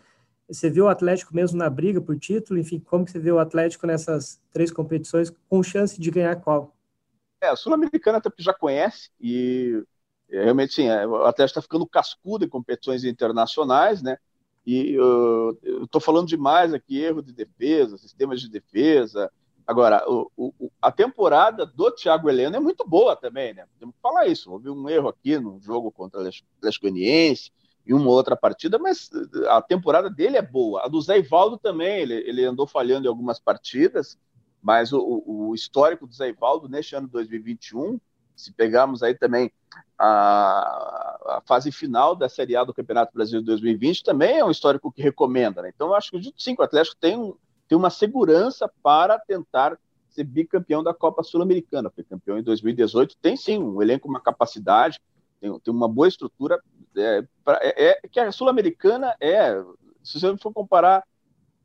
Você 0.47 0.71
viu 0.71 0.85
o 0.85 0.89
Atlético 0.89 1.35
mesmo 1.35 1.59
na 1.59 1.69
briga 1.69 2.01
por 2.01 2.19
título? 2.19 2.61
Enfim, 2.61 2.79
como 2.79 3.05
que 3.05 3.11
você 3.11 3.19
vê 3.19 3.33
o 3.33 3.39
Atlético 3.39 3.87
nessas 3.87 4.41
três 4.53 4.71
competições 4.71 5.33
com 5.49 5.63
chance 5.63 6.01
de 6.01 6.11
ganhar 6.11 6.37
qual? 6.37 6.75
É, 7.41 7.49
a 7.49 7.57
Sul-Americana 7.57 8.19
até 8.19 8.29
porque 8.29 8.43
já 8.43 8.55
conhece 8.55 9.11
e 9.21 9.83
realmente, 10.31 10.75
sim, 10.75 10.89
é, 10.89 11.07
o 11.07 11.25
Atlético 11.25 11.59
está 11.59 11.63
ficando 11.63 11.87
cascudo 11.87 12.45
em 12.45 12.49
competições 12.49 13.03
internacionais, 13.03 14.03
né? 14.03 14.19
E 14.67 14.99
uh, 14.99 15.59
eu 15.63 15.85
estou 15.85 16.01
falando 16.01 16.29
demais 16.29 16.75
aqui, 16.75 17.01
erro 17.01 17.23
de 17.23 17.33
defesa, 17.33 17.97
sistemas 17.97 18.41
de 18.41 18.51
defesa. 18.51 19.31
Agora, 19.69 20.03
o, 20.09 20.31
o, 20.35 20.71
a 20.81 20.91
temporada 20.91 21.67
do 21.67 21.91
Thiago 21.91 22.31
Heleno 22.31 22.57
é 22.57 22.61
muito 22.61 22.89
boa 22.89 23.15
também, 23.15 23.53
né? 23.53 23.67
Que 23.79 23.87
falar 24.03 24.27
isso. 24.27 24.51
Houve 24.51 24.71
um 24.71 24.89
erro 24.89 25.09
aqui 25.09 25.39
no 25.39 25.61
jogo 25.61 25.93
contra 25.93 26.21
o 26.21 26.23
Atlético 26.23 26.87
Goianiense 26.87 27.53
e 27.85 27.93
uma 27.93 28.09
outra 28.09 28.35
partida, 28.35 28.79
mas 28.79 29.11
a 29.49 29.61
temporada 29.61 30.09
dele 30.09 30.39
é 30.39 30.43
boa. 30.43 30.87
A 30.87 30.89
do 30.89 30.99
Zé 31.03 31.19
Ivaldo 31.19 31.59
também, 31.59 32.01
ele, 32.01 32.15
ele 32.15 32.47
andou 32.47 32.67
falhando 32.67 33.07
em 33.07 33.11
algumas 33.11 33.39
partidas, 33.39 34.19
mas 34.63 34.91
o, 34.91 35.23
o 35.27 35.55
histórico 35.55 36.07
do 36.07 36.15
Zé 36.15 36.31
Ivaldo 36.31 36.67
neste 36.67 36.97
ano 36.97 37.07
2021 37.07 38.01
se 38.39 38.53
pegarmos 38.53 39.03
aí 39.03 39.15
também 39.15 39.51
a, 39.99 41.37
a, 41.37 41.43
fase 41.45 41.73
final 41.73 42.15
da 42.15 42.29
Série 42.29 42.57
A 42.57 42.65
do 42.65 42.73
Campeonato 42.73 43.13
Brasileiro 43.13 43.45
2020, 43.45 44.05
também 44.05 44.39
é 44.39 44.45
um 44.45 44.51
histórico 44.51 44.93
que 44.93 45.03
recomenda. 45.03 45.61
Né? 45.61 45.73
Então, 45.75 45.89
eu 45.89 45.95
acho 45.95 46.11
que 46.13 46.17
o 46.17 46.33
sim, 46.39 46.55
o 46.57 46.63
Atlético 46.63 46.97
tem, 47.01 47.19
um, 47.19 47.35
tem 47.69 47.77
uma 47.77 47.91
segurança 47.91 48.71
para 48.83 49.19
tentar 49.19 49.79
ser 50.09 50.25
bicampeão 50.25 50.83
da 50.83 50.95
Copa 50.95 51.23
Sul-Americana. 51.23 51.91
Foi 51.91 52.03
campeão 52.03 52.39
em 52.39 52.43
2018, 52.43 53.17
tem 53.21 53.37
sim 53.37 53.59
um 53.59 53.81
elenco, 53.83 54.09
uma 54.09 54.21
capacidade, 54.21 55.01
tem, 55.41 55.59
tem 55.61 55.75
uma 55.75 55.89
boa 55.89 56.09
estrutura. 56.09 56.61
É, 56.97 57.25
pra, 57.45 57.59
é, 57.63 58.01
é 58.03 58.09
que 58.09 58.19
a 58.19 58.33
Sul-Americana 58.33 59.15
é, 59.21 59.63
se 60.03 60.19
você 60.19 60.37
for 60.39 60.53
comparar 60.53 61.05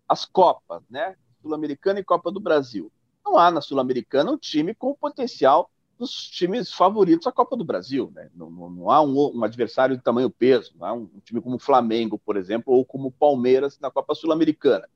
as 0.08 0.26
Copas, 0.26 0.84
né? 0.90 1.16
Sul-Americana 1.42 2.00
e 2.00 2.04
Copa 2.04 2.32
do 2.32 2.40
Brasil. 2.40 2.92
Não 3.26 3.38
há 3.38 3.50
na 3.50 3.62
Sul-Americana 3.62 4.32
um 4.32 4.38
time 4.38 4.74
com 4.74 4.94
potencial 4.94 5.70
dos 5.98 6.12
times 6.30 6.74
favoritos 6.74 7.28
à 7.28 7.32
Copa 7.32 7.56
do 7.56 7.64
Brasil. 7.64 8.12
Né? 8.14 8.30
Não, 8.36 8.50
não, 8.50 8.70
não 8.70 8.92
há 8.92 9.02
um, 9.02 9.38
um, 9.38 9.44
adversário 9.44 9.96
de 9.96 10.04
tamanho 10.04 10.30
peso, 10.30 10.74
não 10.78 10.86
há 10.86 10.94
um, 10.94 11.10
um, 11.16 11.20
time 11.24 11.42
como 11.42 11.56
o 11.56 11.60
Flamengo, 11.60 12.18
por 12.18 12.36
exemplo, 12.36 12.74
ou 12.74 12.86
como 12.86 13.08
o 13.08 13.12
Palmeiras 13.12 13.80
na 13.80 13.92
Copa 13.92 14.16
Sul-Americana. 14.16 14.88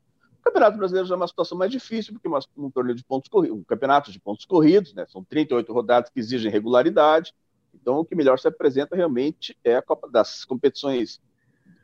O 0.47 0.51
Campeonato 0.51 0.77
Brasileiro 0.77 1.07
já 1.07 1.15
é 1.15 1.17
uma 1.17 1.27
situação 1.27 1.57
mais 1.57 1.71
difícil, 1.71 2.13
porque 2.13 2.27
é 2.27 2.39
um 2.57 2.71
torneio 2.71 2.95
de 2.95 3.03
pontos 3.03 3.29
corridos, 3.29 3.57
um 3.57 3.63
campeonato 3.63 4.11
de 4.11 4.19
pontos 4.19 4.45
corridos, 4.45 4.93
né? 4.93 5.05
são 5.07 5.23
38 5.23 5.71
rodadas 5.73 6.09
que 6.09 6.19
exigem 6.19 6.51
regularidade. 6.51 7.33
Então, 7.73 7.99
o 7.99 8.05
que 8.05 8.15
melhor 8.15 8.39
se 8.39 8.47
apresenta 8.47 8.95
realmente 8.95 9.57
é 9.63 9.75
a 9.75 9.81
Copa 9.81 10.09
das 10.09 10.45
competições, 10.45 11.21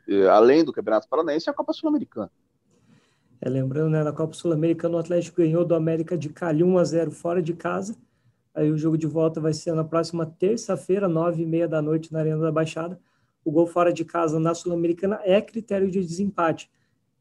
eh, 0.08 0.26
além 0.28 0.64
do 0.64 0.72
Campeonato 0.72 1.08
Paranaense, 1.08 1.48
é 1.48 1.52
a 1.52 1.54
Copa 1.54 1.72
Sul-Americana. 1.72 2.30
É, 3.40 3.48
lembrando, 3.48 3.90
né, 3.90 4.02
na 4.02 4.12
Copa 4.12 4.32
Sul-Americana, 4.32 4.96
o 4.96 4.98
Atlético 4.98 5.36
ganhou 5.42 5.64
do 5.64 5.74
América 5.74 6.16
de 6.16 6.30
Cali 6.30 6.64
1 6.64 6.78
a 6.78 6.84
0 6.84 7.10
fora 7.10 7.42
de 7.42 7.52
casa 7.52 7.94
Aí 8.54 8.70
o 8.70 8.78
jogo 8.78 8.96
de 8.96 9.06
volta 9.06 9.40
vai 9.40 9.52
ser 9.52 9.74
na 9.74 9.82
próxima 9.82 10.24
terça-feira, 10.24 11.08
nove 11.08 11.42
e 11.42 11.46
meia 11.46 11.66
da 11.66 11.82
noite, 11.82 12.12
na 12.12 12.20
Arena 12.20 12.40
da 12.40 12.52
Baixada. 12.52 13.00
O 13.44 13.50
gol 13.50 13.66
fora 13.66 13.92
de 13.92 14.04
casa 14.04 14.38
na 14.38 14.54
Sul-Americana 14.54 15.20
é 15.24 15.40
critério 15.40 15.90
de 15.90 16.00
desempate. 16.00 16.70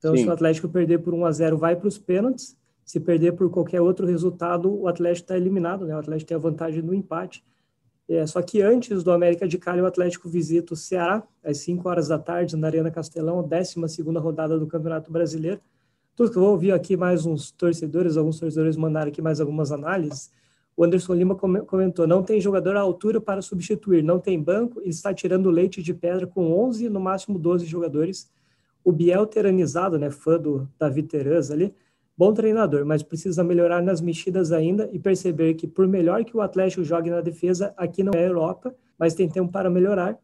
Então, 0.03 0.17
Sim. 0.17 0.23
se 0.23 0.29
o 0.29 0.33
Atlético 0.33 0.67
perder 0.67 0.99
por 0.99 1.13
1 1.13 1.25
a 1.25 1.31
0 1.31 1.57
vai 1.57 1.77
para 1.77 1.87
os 1.87 1.97
pênaltis. 1.97 2.57
Se 2.83 2.99
perder 2.99 3.31
por 3.31 3.49
qualquer 3.49 3.79
outro 3.79 4.05
resultado, 4.05 4.69
o 4.69 4.89
Atlético 4.89 5.23
está 5.23 5.37
eliminado, 5.37 5.85
né? 5.85 5.95
O 5.95 5.99
Atlético 5.99 6.27
tem 6.27 6.35
a 6.35 6.39
vantagem 6.39 6.81
do 6.81 6.93
empate. 6.93 7.41
É, 8.09 8.27
só 8.27 8.41
que 8.41 8.61
antes 8.61 9.01
do 9.01 9.11
América 9.11 9.47
de 9.47 9.57
Cali, 9.57 9.79
o 9.79 9.85
Atlético 9.85 10.27
visita 10.27 10.73
o 10.73 10.75
Ceará, 10.75 11.23
às 11.41 11.59
5 11.59 11.87
horas 11.87 12.09
da 12.09 12.19
tarde, 12.19 12.57
na 12.57 12.67
Arena 12.67 12.91
Castelão, 12.91 13.41
12 13.41 14.01
rodada 14.19 14.59
do 14.59 14.67
Campeonato 14.67 15.09
Brasileiro. 15.09 15.61
Tudo 16.13 16.29
que 16.29 16.37
eu 16.37 16.41
vou 16.41 16.51
ouvir 16.51 16.73
aqui 16.73 16.97
mais 16.97 17.25
uns 17.25 17.51
torcedores, 17.51 18.17
alguns 18.17 18.37
torcedores 18.37 18.75
mandaram 18.75 19.07
aqui 19.07 19.21
mais 19.21 19.39
algumas 19.39 19.71
análises 19.71 20.29
o 20.75 20.83
Anderson 20.83 21.13
Lima 21.13 21.35
comentou: 21.35 22.07
não 22.07 22.23
tem 22.23 22.41
jogador 22.41 22.75
à 22.75 22.81
altura 22.81 23.21
para 23.21 23.41
substituir, 23.41 24.03
não 24.03 24.19
tem 24.19 24.41
banco, 24.41 24.79
ele 24.81 24.89
está 24.89 25.13
tirando 25.13 25.49
leite 25.49 25.81
de 25.81 25.93
pedra 25.93 26.25
com 26.25 26.51
11, 26.65 26.89
no 26.89 26.99
máximo 26.99 27.37
12 27.37 27.65
jogadores. 27.65 28.31
O 28.83 28.91
Biel 28.91 29.25
teranizado, 29.25 29.97
né, 29.97 30.11
fã 30.11 30.37
do 30.37 30.67
Davi 30.77 31.03
Teraz 31.03 31.49
ali, 31.49 31.73
bom 32.17 32.33
treinador, 32.33 32.85
mas 32.85 33.01
precisa 33.01 33.43
melhorar 33.43 33.81
nas 33.81 34.01
mexidas 34.01 34.51
ainda 34.51 34.89
e 34.91 34.99
perceber 34.99 35.53
que, 35.53 35.67
por 35.67 35.87
melhor 35.87 36.23
que 36.25 36.35
o 36.35 36.41
Atlético 36.41 36.83
jogue 36.83 37.09
na 37.09 37.21
defesa, 37.21 37.73
aqui 37.77 38.03
não 38.03 38.13
é 38.15 38.27
Europa, 38.27 38.75
mas 38.97 39.13
tem 39.13 39.29
tempo 39.29 39.51
para 39.51 39.69
melhorar. 39.69 40.17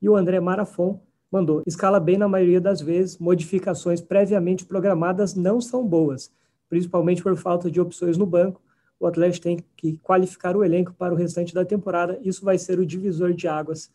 E 0.00 0.08
o 0.08 0.16
André 0.16 0.40
Marafon 0.40 1.00
mandou: 1.30 1.62
escala 1.66 2.00
bem 2.00 2.16
na 2.16 2.28
maioria 2.28 2.60
das 2.60 2.80
vezes, 2.80 3.18
modificações 3.18 4.00
previamente 4.00 4.64
programadas 4.64 5.34
não 5.34 5.60
são 5.60 5.86
boas, 5.86 6.32
principalmente 6.68 7.22
por 7.22 7.36
falta 7.36 7.70
de 7.70 7.80
opções 7.80 8.16
no 8.16 8.26
banco 8.26 8.60
o 9.00 9.06
Atlético 9.06 9.44
tem 9.44 9.64
que 9.76 9.96
qualificar 9.98 10.56
o 10.56 10.64
elenco 10.64 10.92
para 10.92 11.14
o 11.14 11.16
restante 11.16 11.54
da 11.54 11.64
temporada. 11.64 12.18
Isso 12.22 12.44
vai 12.44 12.58
ser 12.58 12.78
o 12.80 12.86
divisor 12.86 13.32
de 13.32 13.46
águas. 13.46 13.92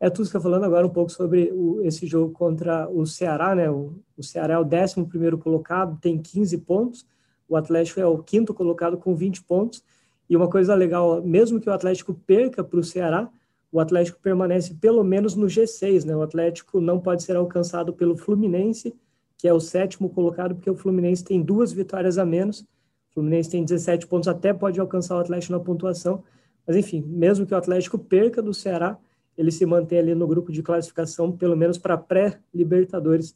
É 0.00 0.08
Tusca 0.08 0.40
falando 0.40 0.64
agora 0.64 0.86
um 0.86 0.90
pouco 0.90 1.12
sobre 1.12 1.52
o, 1.52 1.82
esse 1.82 2.06
jogo 2.06 2.32
contra 2.32 2.88
o 2.88 3.06
Ceará, 3.06 3.54
né? 3.54 3.70
O, 3.70 3.92
o 4.16 4.22
Ceará 4.22 4.54
é 4.54 4.58
o 4.58 4.64
11 4.64 5.36
colocado, 5.38 5.98
tem 6.00 6.18
15 6.18 6.58
pontos. 6.58 7.06
O 7.46 7.54
Atlético 7.54 8.00
é 8.00 8.06
o 8.06 8.18
quinto 8.18 8.54
colocado 8.54 8.96
com 8.96 9.14
20 9.14 9.42
pontos. 9.42 9.84
E 10.28 10.36
uma 10.36 10.48
coisa 10.48 10.74
legal, 10.74 11.22
mesmo 11.22 11.60
que 11.60 11.68
o 11.68 11.72
Atlético 11.72 12.14
perca 12.14 12.64
para 12.64 12.80
o 12.80 12.84
Ceará, 12.84 13.28
o 13.70 13.78
Atlético 13.78 14.18
permanece 14.20 14.74
pelo 14.74 15.04
menos 15.04 15.36
no 15.36 15.46
G6, 15.46 16.04
né? 16.04 16.16
O 16.16 16.22
Atlético 16.22 16.80
não 16.80 16.98
pode 16.98 17.22
ser 17.22 17.36
alcançado 17.36 17.92
pelo 17.92 18.16
Fluminense, 18.16 18.94
que 19.36 19.46
é 19.46 19.52
o 19.52 19.60
sétimo 19.60 20.08
colocado, 20.08 20.54
porque 20.54 20.70
o 20.70 20.74
Fluminense 20.74 21.22
tem 21.22 21.42
duas 21.42 21.72
vitórias 21.72 22.16
a 22.16 22.24
menos 22.24 22.66
o 23.10 23.14
Fluminense 23.14 23.50
tem 23.50 23.64
17 23.64 24.06
pontos, 24.06 24.28
até 24.28 24.52
pode 24.52 24.78
alcançar 24.78 25.16
o 25.16 25.20
Atlético 25.20 25.52
na 25.52 25.60
pontuação. 25.60 26.22
Mas, 26.66 26.76
enfim, 26.76 27.02
mesmo 27.06 27.44
que 27.44 27.52
o 27.52 27.56
Atlético 27.56 27.98
perca 27.98 28.40
do 28.40 28.54
Ceará, 28.54 28.96
ele 29.40 29.50
se 29.50 29.64
mantém 29.64 29.98
ali 29.98 30.14
no 30.14 30.26
grupo 30.26 30.52
de 30.52 30.62
classificação, 30.62 31.32
pelo 31.32 31.56
menos 31.56 31.78
para 31.78 31.96
pré-Libertadores. 31.96 33.34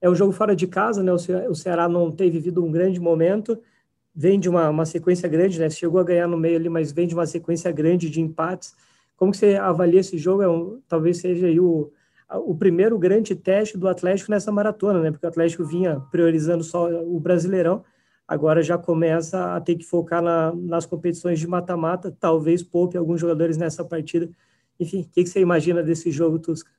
É 0.00 0.08
um 0.10 0.14
jogo 0.14 0.32
fora 0.32 0.54
de 0.54 0.66
casa, 0.66 1.02
né? 1.02 1.12
O 1.12 1.54
Ceará 1.54 1.88
não 1.88 2.10
tem 2.10 2.30
vivido 2.30 2.64
um 2.64 2.70
grande 2.70 3.00
momento, 3.00 3.58
vem 4.14 4.38
de 4.38 4.48
uma, 4.48 4.68
uma 4.68 4.84
sequência 4.84 5.28
grande, 5.28 5.58
né? 5.58 5.70
Chegou 5.70 6.00
a 6.00 6.04
ganhar 6.04 6.26
no 6.26 6.36
meio 6.36 6.56
ali, 6.56 6.68
mas 6.68 6.92
vem 6.92 7.06
de 7.06 7.14
uma 7.14 7.26
sequência 7.26 7.70
grande 7.70 8.10
de 8.10 8.20
empates. 8.20 8.74
Como 9.16 9.32
você 9.32 9.56
avalia 9.56 10.00
esse 10.00 10.18
jogo? 10.18 10.42
É 10.42 10.48
um, 10.48 10.80
talvez 10.88 11.18
seja 11.18 11.46
aí 11.46 11.58
o, 11.60 11.90
o 12.30 12.54
primeiro 12.54 12.98
grande 12.98 13.34
teste 13.34 13.78
do 13.78 13.88
Atlético 13.88 14.30
nessa 14.30 14.52
maratona, 14.52 15.00
né? 15.00 15.10
Porque 15.10 15.26
o 15.26 15.28
Atlético 15.28 15.64
vinha 15.64 16.00
priorizando 16.10 16.62
só 16.64 16.88
o 16.88 17.18
Brasileirão, 17.18 17.84
agora 18.26 18.62
já 18.62 18.76
começa 18.76 19.54
a 19.54 19.60
ter 19.60 19.76
que 19.76 19.84
focar 19.84 20.20
na, 20.20 20.52
nas 20.54 20.84
competições 20.84 21.38
de 21.38 21.46
mata-mata, 21.46 22.14
talvez 22.18 22.62
poupe 22.62 22.96
alguns 22.96 23.20
jogadores 23.20 23.56
nessa 23.56 23.84
partida. 23.84 24.28
Enfim, 24.78 25.02
o 25.02 25.04
que, 25.04 25.24
que, 25.24 25.28
você 25.28 25.40
imagina 25.40 25.82
desse 25.82 26.10
jogo, 26.10 26.38
Tusca? 26.38 26.70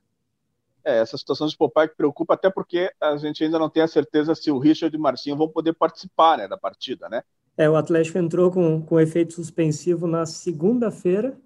É, 0.84 1.00
essa 1.00 1.18
situação 1.18 1.48
de 1.48 1.58
poupar 1.58 1.90
que 1.90 1.96
preocupa, 1.96 2.34
até 2.34 2.50
porque 2.50 2.92
a 3.02 3.18
gente 3.18 3.44
ainda 3.44 3.60
não 3.60 3.70
tem 3.70 3.84
a 3.84 3.88
certeza 3.88 4.34
se 4.34 4.50
o 4.50 4.58
Richard 4.58 4.96
e 4.96 5.00
o 5.00 5.02
Marcinho 5.02 5.36
vão 5.36 5.48
poder 5.48 5.74
participar 5.74 6.38
né, 6.38 6.48
da 6.48 6.58
partida, 6.58 7.10
né? 7.10 7.22
É, 7.58 7.70
o 7.70 7.76
Atlético 7.76 8.18
entrou 8.18 8.50
com, 8.50 8.82
com 8.82 9.00
efeito 9.00 9.34
suspensivo 9.34 10.08
na 10.08 10.26
segunda-feira 10.26 11.38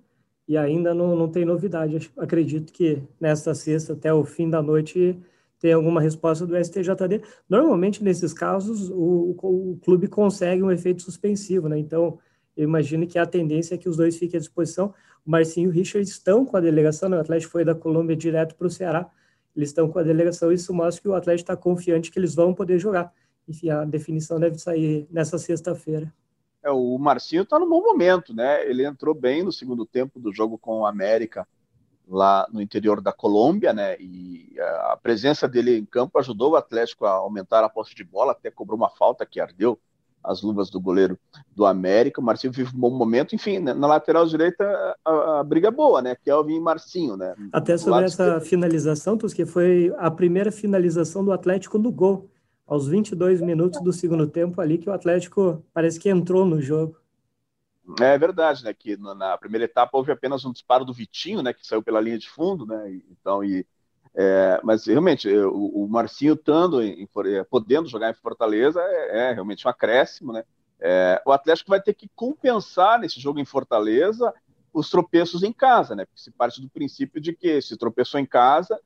e 0.48 0.56
ainda 0.56 0.94
não, 0.94 1.16
não 1.16 1.28
tem 1.28 1.44
novidade. 1.44 2.12
Acredito 2.16 2.72
que 2.72 3.02
nesta 3.20 3.56
sexta, 3.56 3.94
até 3.94 4.13
o 4.13 4.24
fim 4.24 4.48
da 4.50 4.62
noite, 4.62 5.20
tem 5.60 5.74
alguma 5.74 6.02
resposta 6.02 6.46
do 6.46 6.56
STJD. 6.56 7.24
Normalmente, 7.50 8.04
nesses 8.04 8.34
casos, 8.34 8.89
o, 8.89 9.36
o, 9.42 9.72
o 9.72 9.80
clube 9.84 10.08
consegue 10.08 10.62
um 10.62 10.70
efeito 10.70 11.02
suspensivo, 11.02 11.68
né? 11.68 11.80
Então, 11.80 12.20
eu 12.56 12.66
imagino 12.66 13.08
que 13.08 13.18
a 13.18 13.26
tendência 13.26 13.76
é 13.76 13.78
que 13.78 13.89
os 13.89 13.98
dois 13.98 14.18
fiquem 14.18 14.38
à 14.38 14.39
disposição. 14.39 14.94
O 15.25 15.31
Marcinho 15.31 15.67
e 15.67 15.69
o 15.69 15.71
Richard 15.71 16.07
estão 16.07 16.45
com 16.45 16.57
a 16.57 16.59
delegação, 16.59 17.09
né? 17.09 17.17
o 17.17 17.21
Atlético 17.21 17.51
foi 17.51 17.63
da 17.63 17.73
Colômbia 17.73 18.15
direto 18.15 18.55
para 18.55 18.67
o 18.67 18.69
Ceará, 18.69 19.09
eles 19.55 19.69
estão 19.69 19.89
com 19.89 19.99
a 19.99 20.03
delegação, 20.03 20.51
isso 20.51 20.73
mostra 20.73 21.01
que 21.01 21.07
o 21.07 21.13
Atlético 21.13 21.43
está 21.43 21.55
confiante 21.55 22.12
que 22.12 22.19
eles 22.19 22.33
vão 22.33 22.53
poder 22.53 22.79
jogar. 22.79 23.13
Enfim, 23.47 23.69
a 23.69 23.86
definição 23.86 24.39
deve 24.39 24.57
sair 24.57 25.07
nessa 25.12 25.38
sexta-feira. 25.38 26.12
É, 26.63 26.71
o 26.71 26.97
Marcinho 26.97 27.43
está 27.43 27.59
no 27.59 27.69
bom 27.69 27.81
momento, 27.81 28.33
né? 28.33 28.67
Ele 28.67 28.86
entrou 28.86 29.13
bem 29.13 29.43
no 29.43 29.51
segundo 29.51 29.86
tempo 29.86 30.19
do 30.19 30.33
jogo 30.33 30.57
com 30.57 30.79
o 30.79 30.86
América 30.86 31.47
lá 32.07 32.47
no 32.51 32.62
interior 32.62 33.01
da 33.01 33.12
Colômbia, 33.12 33.73
né? 33.73 33.97
E 33.99 34.55
a 34.59 34.97
presença 35.01 35.47
dele 35.47 35.77
em 35.77 35.86
campo 35.86 36.17
ajudou 36.19 36.51
o 36.51 36.55
Atlético 36.55 37.05
a 37.05 37.12
aumentar 37.12 37.63
a 37.63 37.69
posse 37.69 37.93
de 37.93 38.03
bola, 38.03 38.31
até 38.31 38.49
cobrou 38.49 38.77
uma 38.77 38.89
falta 38.89 39.25
que 39.25 39.39
ardeu 39.39 39.79
as 40.23 40.41
luvas 40.41 40.69
do 40.69 40.79
goleiro 40.79 41.17
do 41.55 41.65
América. 41.65 42.21
O 42.21 42.23
Marcinho 42.23 42.53
vive 42.53 42.75
um 42.75 42.79
bom 42.79 42.89
momento. 42.89 43.36
Enfim, 43.36 43.59
né, 43.59 43.73
na 43.73 43.88
lateral 43.88 44.25
direita 44.25 44.63
a, 45.03 45.39
a, 45.39 45.43
briga 45.43 45.67
é 45.67 45.71
boa, 45.71 46.01
né? 46.01 46.15
Kelvin 46.15 46.55
e 46.55 46.59
Marcinho, 46.59 47.17
né? 47.17 47.36
Até 47.51 47.77
sobre 47.77 48.05
essa 48.05 48.23
esquerdo. 48.23 48.45
finalização, 48.45 49.17
que 49.17 49.45
foi 49.45 49.93
a 49.97 50.09
primeira 50.09 50.51
finalização 50.51 51.23
do 51.23 51.31
Atlético 51.31 51.77
no 51.77 51.91
gol. 51.91 52.29
Aos 52.65 52.88
22 52.88 53.41
minutos 53.41 53.81
do 53.81 53.91
segundo 53.91 54.25
tempo 54.25 54.62
ali 54.62 54.77
que 54.77 54.89
o 54.89 54.93
Atlético 54.93 55.62
parece 55.73 55.99
que 55.99 56.09
entrou 56.09 56.45
no 56.45 56.62
jogo. 56.62 56.95
É 57.99 58.17
verdade, 58.17 58.63
né? 58.63 58.73
Que 58.73 58.95
na 58.95 59.38
primeira 59.38 59.65
etapa 59.65 59.97
houve 59.97 60.12
apenas 60.12 60.45
um 60.45 60.53
disparo 60.53 60.86
do 60.86 60.93
Vitinho, 60.93 61.41
né? 61.41 61.53
Que 61.53 61.67
saiu 61.67 61.83
pela 61.83 61.99
linha 61.99 62.17
de 62.17 62.29
fundo, 62.29 62.65
né? 62.65 63.01
Então, 63.12 63.43
e 63.43 63.65
é, 64.15 64.62
mas 64.63 64.86
realmente, 64.86 65.28
o, 65.28 65.84
o 65.84 65.88
Marcinho 65.88 66.34
estando 66.34 66.82
é, 66.84 67.43
podendo 67.49 67.89
jogar 67.89 68.12
em 68.12 68.13
Fortaleza 68.13 68.80
é, 68.80 69.30
é 69.30 69.34
realmente 69.34 69.65
um 69.65 69.69
acréscimo, 69.69 70.32
né? 70.32 70.43
É, 70.80 71.21
o 71.26 71.32
Atlético 71.32 71.69
vai 71.69 71.82
ter 71.82 71.93
que 71.93 72.10
compensar 72.13 72.99
nesse 72.99 73.19
jogo 73.19 73.39
em 73.39 73.45
Fortaleza 73.45 74.34
os 74.71 74.89
tropeços 74.89 75.41
em 75.41 75.52
casa, 75.52 75.95
né? 75.95 76.06
Porque 76.06 76.21
se 76.21 76.30
parte 76.30 76.62
do 76.62 76.69
princípio 76.69 77.19
de 77.19 77.34
que 77.34 77.60
se 77.62 77.76
tropeçou 77.76 78.19
em 78.19 78.26
casa, 78.26 78.80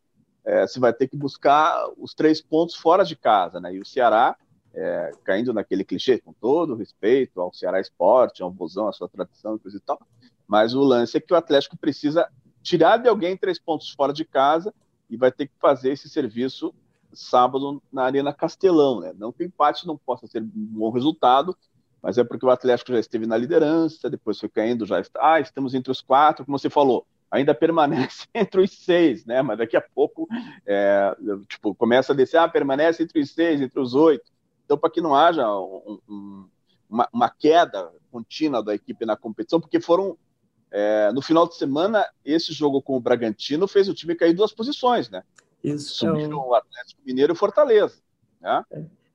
é, 0.46 0.66
se 0.66 0.80
vai 0.80 0.94
ter 0.94 1.08
que 1.08 1.18
buscar 1.18 1.90
os 1.98 2.14
três 2.14 2.42
pontos 2.42 2.76
fora 2.76 3.04
de 3.04 3.16
casa, 3.16 3.60
né? 3.60 3.74
E 3.74 3.82
o 3.82 3.86
Ceará, 3.86 4.38
é, 4.74 5.12
caindo 5.26 5.54
naquele 5.54 5.84
clichê, 5.84 6.20
com 6.20 6.32
todo 6.32 6.76
respeito 6.76 7.42
ao 7.42 7.54
Ceará 7.54 7.82
Esporte, 7.82 8.42
ao 8.42 8.52
Bozão, 8.52 8.88
a 8.88 8.94
sua 8.94 9.10
tradição 9.10 9.56
e 9.56 9.60
coisa 9.60 9.76
e 9.76 9.82
tal, 9.82 10.00
mas 10.48 10.74
o 10.74 10.82
lance 10.82 11.18
é 11.18 11.20
que 11.20 11.34
o 11.34 11.38
Atlético 11.38 11.76
precisa 11.76 12.30
tirar 12.62 12.98
de 12.98 13.10
alguém 13.10 13.36
três 13.36 13.60
pontos 13.60 13.90
fora 13.90 14.14
de 14.14 14.24
casa 14.24 14.74
e 15.10 15.18
vai 15.18 15.32
ter 15.32 15.48
que 15.48 15.54
fazer 15.60 15.92
esse 15.92 16.10
serviço 16.10 16.74
sábado 17.14 17.82
na 17.92 18.04
Arena 18.04 18.34
Castelão, 18.34 19.00
né? 19.00 19.14
Não 19.18 19.32
que 19.32 19.44
empate 19.44 19.88
não 19.88 19.98
possa 19.98 20.28
ser 20.28 20.42
um 20.42 20.50
bom 20.54 20.90
resultado, 20.90 21.56
mas 22.02 22.18
é 22.18 22.24
porque 22.24 22.46
o 22.46 22.50
Atlético 22.50 22.92
já 22.92 23.00
esteve 23.00 23.26
na 23.26 23.38
liderança, 23.38 24.10
depois 24.10 24.40
foi 24.40 24.50
caindo, 24.50 24.86
já 24.86 25.00
está, 25.00 25.34
ah, 25.34 25.40
estamos 25.40 25.74
entre 25.74 25.92
os 25.92 26.02
quatro, 26.02 26.46
como 26.46 26.58
você 26.58 26.70
falou, 26.70 27.06
ainda 27.32 27.54
permanece 27.56 28.28
entre 28.34 28.62
os 28.62 28.72
seis, 28.72 29.26
né? 29.26 29.42
Mas 29.42 29.58
daqui 29.58 29.78
a 29.78 29.82
pouco, 29.82 30.28
é, 30.66 31.16
tipo, 31.48 31.74
começa 31.76 32.14
a 32.14 32.16
descer, 32.16 32.38
ah, 32.38 32.48
permanece 32.48 33.04
entre 33.04 33.20
os 33.20 33.32
seis, 33.32 33.62
entre 33.62 33.80
os 33.80 33.94
oito. 33.94 34.32
Então, 34.66 34.78
para 34.78 34.90
que 34.90 35.02
não 35.02 35.16
haja 35.16 35.50
um, 35.50 36.00
um, 36.10 36.50
uma, 36.90 37.08
uma 37.12 37.30
queda 37.30 37.90
contínua 38.12 38.62
da 38.62 38.76
equipe 38.76 39.06
na 39.06 39.16
competição, 39.16 39.60
porque 39.60 39.80
foram 39.80 40.18
é, 40.72 41.12
no 41.12 41.22
final 41.22 41.48
de 41.48 41.56
semana, 41.56 42.06
esse 42.26 42.54
jogo 42.54 42.82
com 42.82 42.96
o 42.96 43.00
Bragantino 43.00 43.68
fez 43.68 43.88
o 43.88 43.94
time 43.94 44.16
cair 44.16 44.34
duas 44.34 44.52
posições, 44.52 45.10
né? 45.10 45.24
Isso. 45.64 45.96
Subiram 45.96 46.32
é 46.32 46.36
um... 46.36 46.48
o 46.50 46.54
Atlético 46.54 47.02
Mineiro 47.06 47.32
e 47.32 47.36
o 47.36 47.38
Fortaleza. 47.38 47.96
Né? 48.42 48.64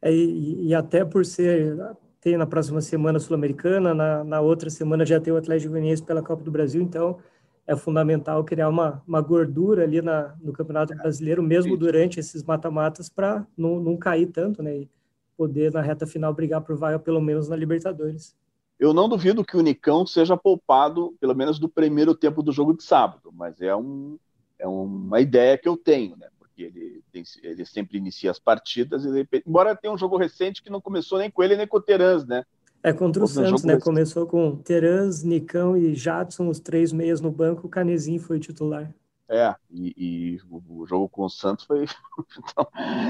É, 0.01 0.12
e, 0.12 0.69
e, 0.69 0.75
até 0.75 1.05
por 1.05 1.25
ser. 1.25 1.77
Tem 2.21 2.37
na 2.37 2.47
próxima 2.47 2.81
semana 2.81 3.19
Sul-Americana, 3.19 3.93
na, 3.93 4.23
na 4.23 4.41
outra 4.41 4.71
semana 4.71 5.05
já 5.05 5.21
tem 5.21 5.33
o 5.33 5.37
Atlético 5.37 5.73
Goianiense 5.73 6.05
pela 6.05 6.23
Copa 6.23 6.45
do 6.45 6.53
Brasil, 6.53 6.81
então 6.81 7.19
é 7.67 7.75
fundamental 7.75 8.45
criar 8.45 8.69
uma, 8.69 9.03
uma 9.07 9.21
gordura 9.21 9.83
ali 9.83 10.01
na, 10.01 10.33
no 10.41 10.53
Campeonato 10.53 10.95
Brasileiro, 10.95 11.43
mesmo 11.43 11.73
Sim. 11.73 11.79
durante 11.79 12.21
esses 12.21 12.45
mata-matas, 12.45 13.09
para 13.09 13.45
não, 13.57 13.81
não 13.81 13.97
cair 13.97 14.27
tanto, 14.27 14.62
né? 14.62 14.83
E 14.83 14.91
poder, 15.37 15.73
na 15.73 15.81
reta 15.81 16.07
final, 16.07 16.33
brigar 16.33 16.61
por 16.61 16.77
vaga, 16.77 16.97
pelo 16.97 17.21
menos 17.21 17.49
na 17.49 17.57
Libertadores. 17.57 18.37
Eu 18.83 18.92
não 18.92 19.09
duvido 19.09 19.45
que 19.45 19.57
o 19.57 19.61
Nicão 19.61 20.05
seja 20.05 20.37
poupado, 20.37 21.14
pelo 21.21 21.37
menos 21.37 21.57
do 21.57 21.68
primeiro 21.68 22.16
tempo 22.16 22.42
do 22.42 22.51
jogo 22.51 22.77
de 22.77 22.83
sábado, 22.83 23.33
mas 23.33 23.61
é, 23.61 23.77
um, 23.77 24.18
é 24.59 24.66
uma 24.66 25.21
ideia 25.21 25.57
que 25.57 25.68
eu 25.68 25.77
tenho, 25.77 26.16
né? 26.16 26.27
Porque 26.37 26.64
ele, 26.64 27.01
tem, 27.12 27.23
ele 27.45 27.64
sempre 27.64 27.97
inicia 27.97 28.33
as 28.33 28.40
partidas, 28.40 29.05
e 29.05 29.25
embora 29.47 29.77
tenha 29.77 29.95
um 29.95 29.97
jogo 29.97 30.16
recente 30.16 30.61
que 30.61 30.68
não 30.68 30.81
começou 30.81 31.21
nem 31.21 31.31
com 31.31 31.45
ele 31.45 31.57
nem 31.57 31.64
com 31.64 31.77
o 31.77 31.81
Terans, 31.81 32.27
né? 32.27 32.45
É 32.83 32.92
contra 32.92 33.23
o 33.23 33.29
Santos, 33.29 33.62
né? 33.62 33.75
Recente. 33.75 33.85
Começou 33.85 34.27
com 34.27 34.57
Terans, 34.57 35.23
Nicão 35.23 35.77
e 35.77 35.95
Jadson, 35.95 36.49
os 36.49 36.59
três 36.59 36.92
meias 36.92 37.21
no 37.21 37.31
banco, 37.31 37.68
o 37.68 37.71
Canezinho 37.71 38.18
foi 38.18 38.40
titular. 38.40 38.92
É, 39.29 39.55
e, 39.71 39.95
e 39.97 40.40
o, 40.51 40.81
o, 40.81 40.87
jogo 40.88 41.09
com 41.09 41.23
o 41.23 41.31
Santos 41.31 41.64
foi. 41.66 41.85
então, 42.37 42.66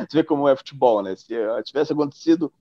você 0.06 0.18
vê 0.18 0.22
como 0.22 0.46
é 0.46 0.54
futebol, 0.54 1.02
né? 1.02 1.16
Se 1.16 1.34
tivesse 1.64 1.94
acontecido 1.94 2.52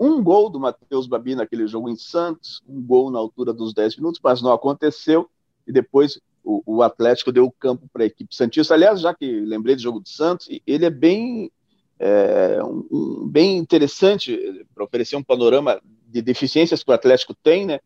um 0.00 0.22
gol 0.22 0.48
do 0.48 0.58
Matheus 0.58 1.06
Babi 1.06 1.34
naquele 1.34 1.66
jogo 1.66 1.90
em 1.90 1.94
Santos, 1.94 2.62
um 2.66 2.80
gol 2.80 3.10
na 3.10 3.18
altura 3.18 3.52
dos 3.52 3.74
10 3.74 3.96
minutos, 3.96 4.18
mas 4.24 4.40
não 4.40 4.50
aconteceu, 4.50 5.28
e 5.66 5.72
depois 5.72 6.18
o, 6.42 6.62
o 6.64 6.82
Atlético 6.82 7.30
deu 7.30 7.44
o 7.44 7.52
campo 7.52 7.86
para 7.92 8.04
a 8.04 8.06
equipe 8.06 8.34
Santista. 8.34 8.72
Aliás, 8.72 9.02
já 9.02 9.12
que 9.12 9.40
lembrei 9.40 9.76
do 9.76 9.82
jogo 9.82 10.00
do 10.00 10.08
Santos, 10.08 10.48
ele 10.66 10.86
é 10.86 10.90
bem, 10.90 11.52
é, 11.98 12.58
um, 12.64 12.86
um, 12.90 13.28
bem 13.28 13.58
interessante 13.58 14.64
para 14.74 14.84
oferecer 14.84 15.16
um 15.16 15.22
panorama 15.22 15.78
de 16.08 16.22
deficiências 16.22 16.82
que 16.82 16.90
o 16.90 16.94
Atlético 16.94 17.34
tem, 17.34 17.66
né? 17.66 17.80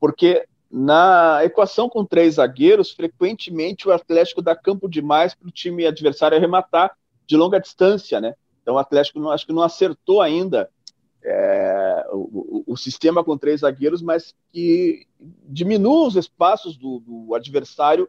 Porque 0.00 0.46
na 0.70 1.40
equação 1.44 1.86
com 1.86 2.02
três 2.02 2.36
zagueiros, 2.36 2.92
frequentemente 2.92 3.86
o 3.86 3.92
Atlético 3.92 4.40
dá 4.40 4.56
campo 4.56 4.88
demais 4.88 5.34
para 5.34 5.48
o 5.48 5.52
time 5.52 5.86
adversário 5.86 6.38
arrematar 6.38 6.96
de 7.26 7.36
longa 7.36 7.60
distância, 7.60 8.22
né? 8.22 8.34
Então 8.62 8.76
o 8.76 8.78
Atlético 8.78 9.20
não, 9.20 9.30
acho 9.30 9.44
que 9.44 9.52
não 9.52 9.62
acertou 9.62 10.22
ainda 10.22 10.70
é, 11.24 12.06
o, 12.10 12.64
o, 12.66 12.76
sistema 12.76 13.22
com 13.22 13.38
três 13.38 13.60
zagueiros, 13.60 14.02
mas 14.02 14.34
que 14.52 15.06
diminua 15.44 16.08
os 16.08 16.16
espaços 16.16 16.76
do, 16.76 17.00
do, 17.00 17.34
adversário 17.34 18.08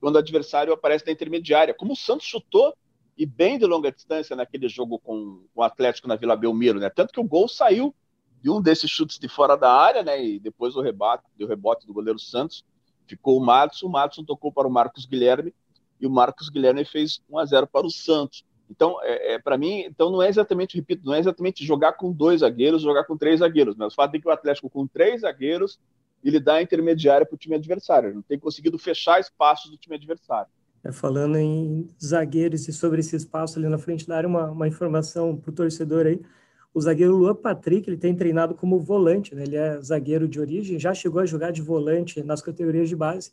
quando 0.00 0.16
o 0.16 0.18
adversário 0.18 0.72
aparece 0.72 1.06
na 1.06 1.12
intermediária, 1.12 1.74
como 1.74 1.92
o 1.92 1.96
Santos 1.96 2.26
chutou 2.26 2.74
e 3.16 3.24
bem 3.24 3.58
de 3.58 3.64
longa 3.64 3.90
distância 3.90 4.36
naquele 4.36 4.68
jogo 4.68 4.98
com, 4.98 5.44
o 5.54 5.62
Atlético 5.62 6.08
na 6.08 6.16
Vila 6.16 6.36
Belmiro, 6.36 6.78
né? 6.78 6.90
Tanto 6.90 7.12
que 7.12 7.20
o 7.20 7.24
gol 7.24 7.48
saiu 7.48 7.94
de 8.42 8.50
um 8.50 8.60
desses 8.60 8.90
chutes 8.90 9.18
de 9.18 9.28
fora 9.28 9.56
da 9.56 9.72
área, 9.72 10.02
né? 10.02 10.22
E 10.22 10.38
depois 10.38 10.76
o 10.76 10.82
rebate, 10.82 11.24
deu 11.38 11.48
rebote 11.48 11.86
do 11.86 11.94
goleiro 11.94 12.18
Santos, 12.18 12.64
ficou 13.06 13.38
o 13.38 13.44
Matos, 13.44 13.82
o 13.82 13.88
Matos 13.88 14.22
tocou 14.26 14.52
para 14.52 14.68
o 14.68 14.70
Marcos 14.70 15.06
Guilherme 15.06 15.54
e 16.00 16.06
o 16.06 16.10
Marcos 16.10 16.50
Guilherme 16.50 16.84
fez 16.84 17.22
1 17.30 17.38
a 17.38 17.44
0 17.44 17.66
para 17.66 17.86
o 17.86 17.90
Santos. 17.90 18.44
Então, 18.70 18.98
é, 19.02 19.34
é 19.34 19.38
para 19.38 19.58
mim, 19.58 19.80
então 19.80 20.10
não 20.10 20.22
é 20.22 20.28
exatamente, 20.28 20.76
repito, 20.76 21.04
não 21.04 21.14
é 21.14 21.18
exatamente 21.18 21.64
jogar 21.64 21.92
com 21.92 22.12
dois 22.12 22.40
zagueiros, 22.40 22.82
jogar 22.82 23.04
com 23.04 23.16
três 23.16 23.40
zagueiros, 23.40 23.76
mas 23.76 23.92
o 23.92 23.96
fato 23.96 24.12
de 24.12 24.20
que 24.20 24.28
o 24.28 24.30
Atlético 24.30 24.70
com 24.70 24.86
três 24.86 25.20
zagueiros 25.20 25.78
ele 26.24 26.40
dá 26.40 26.62
intermediária 26.62 27.26
para 27.26 27.34
o 27.34 27.38
time 27.38 27.54
adversário, 27.54 28.08
ele 28.08 28.14
não 28.16 28.22
tem 28.22 28.38
conseguido 28.38 28.78
fechar 28.78 29.20
espaços 29.20 29.70
do 29.70 29.76
time 29.76 29.96
adversário. 29.96 30.50
É, 30.82 30.90
falando 30.90 31.36
em 31.36 31.88
zagueiros 32.02 32.66
e 32.66 32.72
sobre 32.72 33.00
esse 33.00 33.14
espaço 33.14 33.58
ali 33.58 33.68
na 33.68 33.78
frente 33.78 34.06
da 34.06 34.16
área, 34.16 34.28
uma, 34.28 34.50
uma 34.50 34.68
informação 34.68 35.36
para 35.36 35.50
o 35.50 35.54
torcedor 35.54 36.06
aí. 36.06 36.20
O 36.72 36.80
zagueiro 36.80 37.16
Luan 37.16 37.34
Patrick, 37.34 37.88
ele 37.88 37.96
tem 37.96 38.14
treinado 38.14 38.54
como 38.54 38.80
volante, 38.80 39.34
né? 39.34 39.44
ele 39.44 39.56
é 39.56 39.80
zagueiro 39.80 40.26
de 40.26 40.40
origem, 40.40 40.78
já 40.78 40.92
chegou 40.92 41.20
a 41.20 41.26
jogar 41.26 41.52
de 41.52 41.62
volante 41.62 42.22
nas 42.22 42.42
categorias 42.42 42.88
de 42.88 42.96
base. 42.96 43.30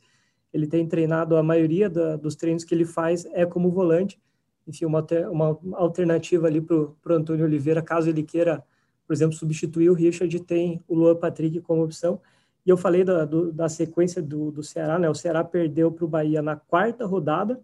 Ele 0.54 0.68
tem 0.68 0.88
treinado, 0.88 1.36
a 1.36 1.44
maioria 1.44 1.90
da, 1.90 2.16
dos 2.18 2.36
treinos 2.36 2.64
que 2.64 2.76
ele 2.76 2.86
faz 2.86 3.26
é 3.34 3.46
como 3.46 3.72
volante 3.72 4.20
enfim, 4.68 4.86
uma, 4.86 5.06
uma 5.32 5.60
alternativa 5.74 6.48
ali 6.48 6.62
para 6.62 6.76
o 6.76 6.96
Antônio 7.10 7.46
Oliveira, 7.46 7.82
caso 7.82 8.10
ele 8.10 8.24
queira, 8.24 8.64
por 9.06 9.14
exemplo, 9.14 9.36
substituir 9.36 9.90
o 9.90 9.94
Richard, 9.94 10.40
tem 10.42 10.82
o 10.88 10.96
Luan 10.96 11.16
Patrick 11.16 11.60
como 11.62 11.84
opção. 11.84 12.20
E 12.66 12.70
eu 12.70 12.78
falei 12.78 13.04
da, 13.04 13.26
do, 13.26 13.52
da 13.52 13.68
sequência 13.68 14.22
do, 14.22 14.52
do 14.52 14.64
Ceará, 14.64 15.00
né? 15.00 15.10
O 15.10 15.16
Ceará 15.16 15.44
perdeu 15.44 15.92
para 15.92 16.06
o 16.06 16.08
Bahia 16.08 16.42
na 16.42 16.56
quarta 16.56 17.06
rodada, 17.06 17.60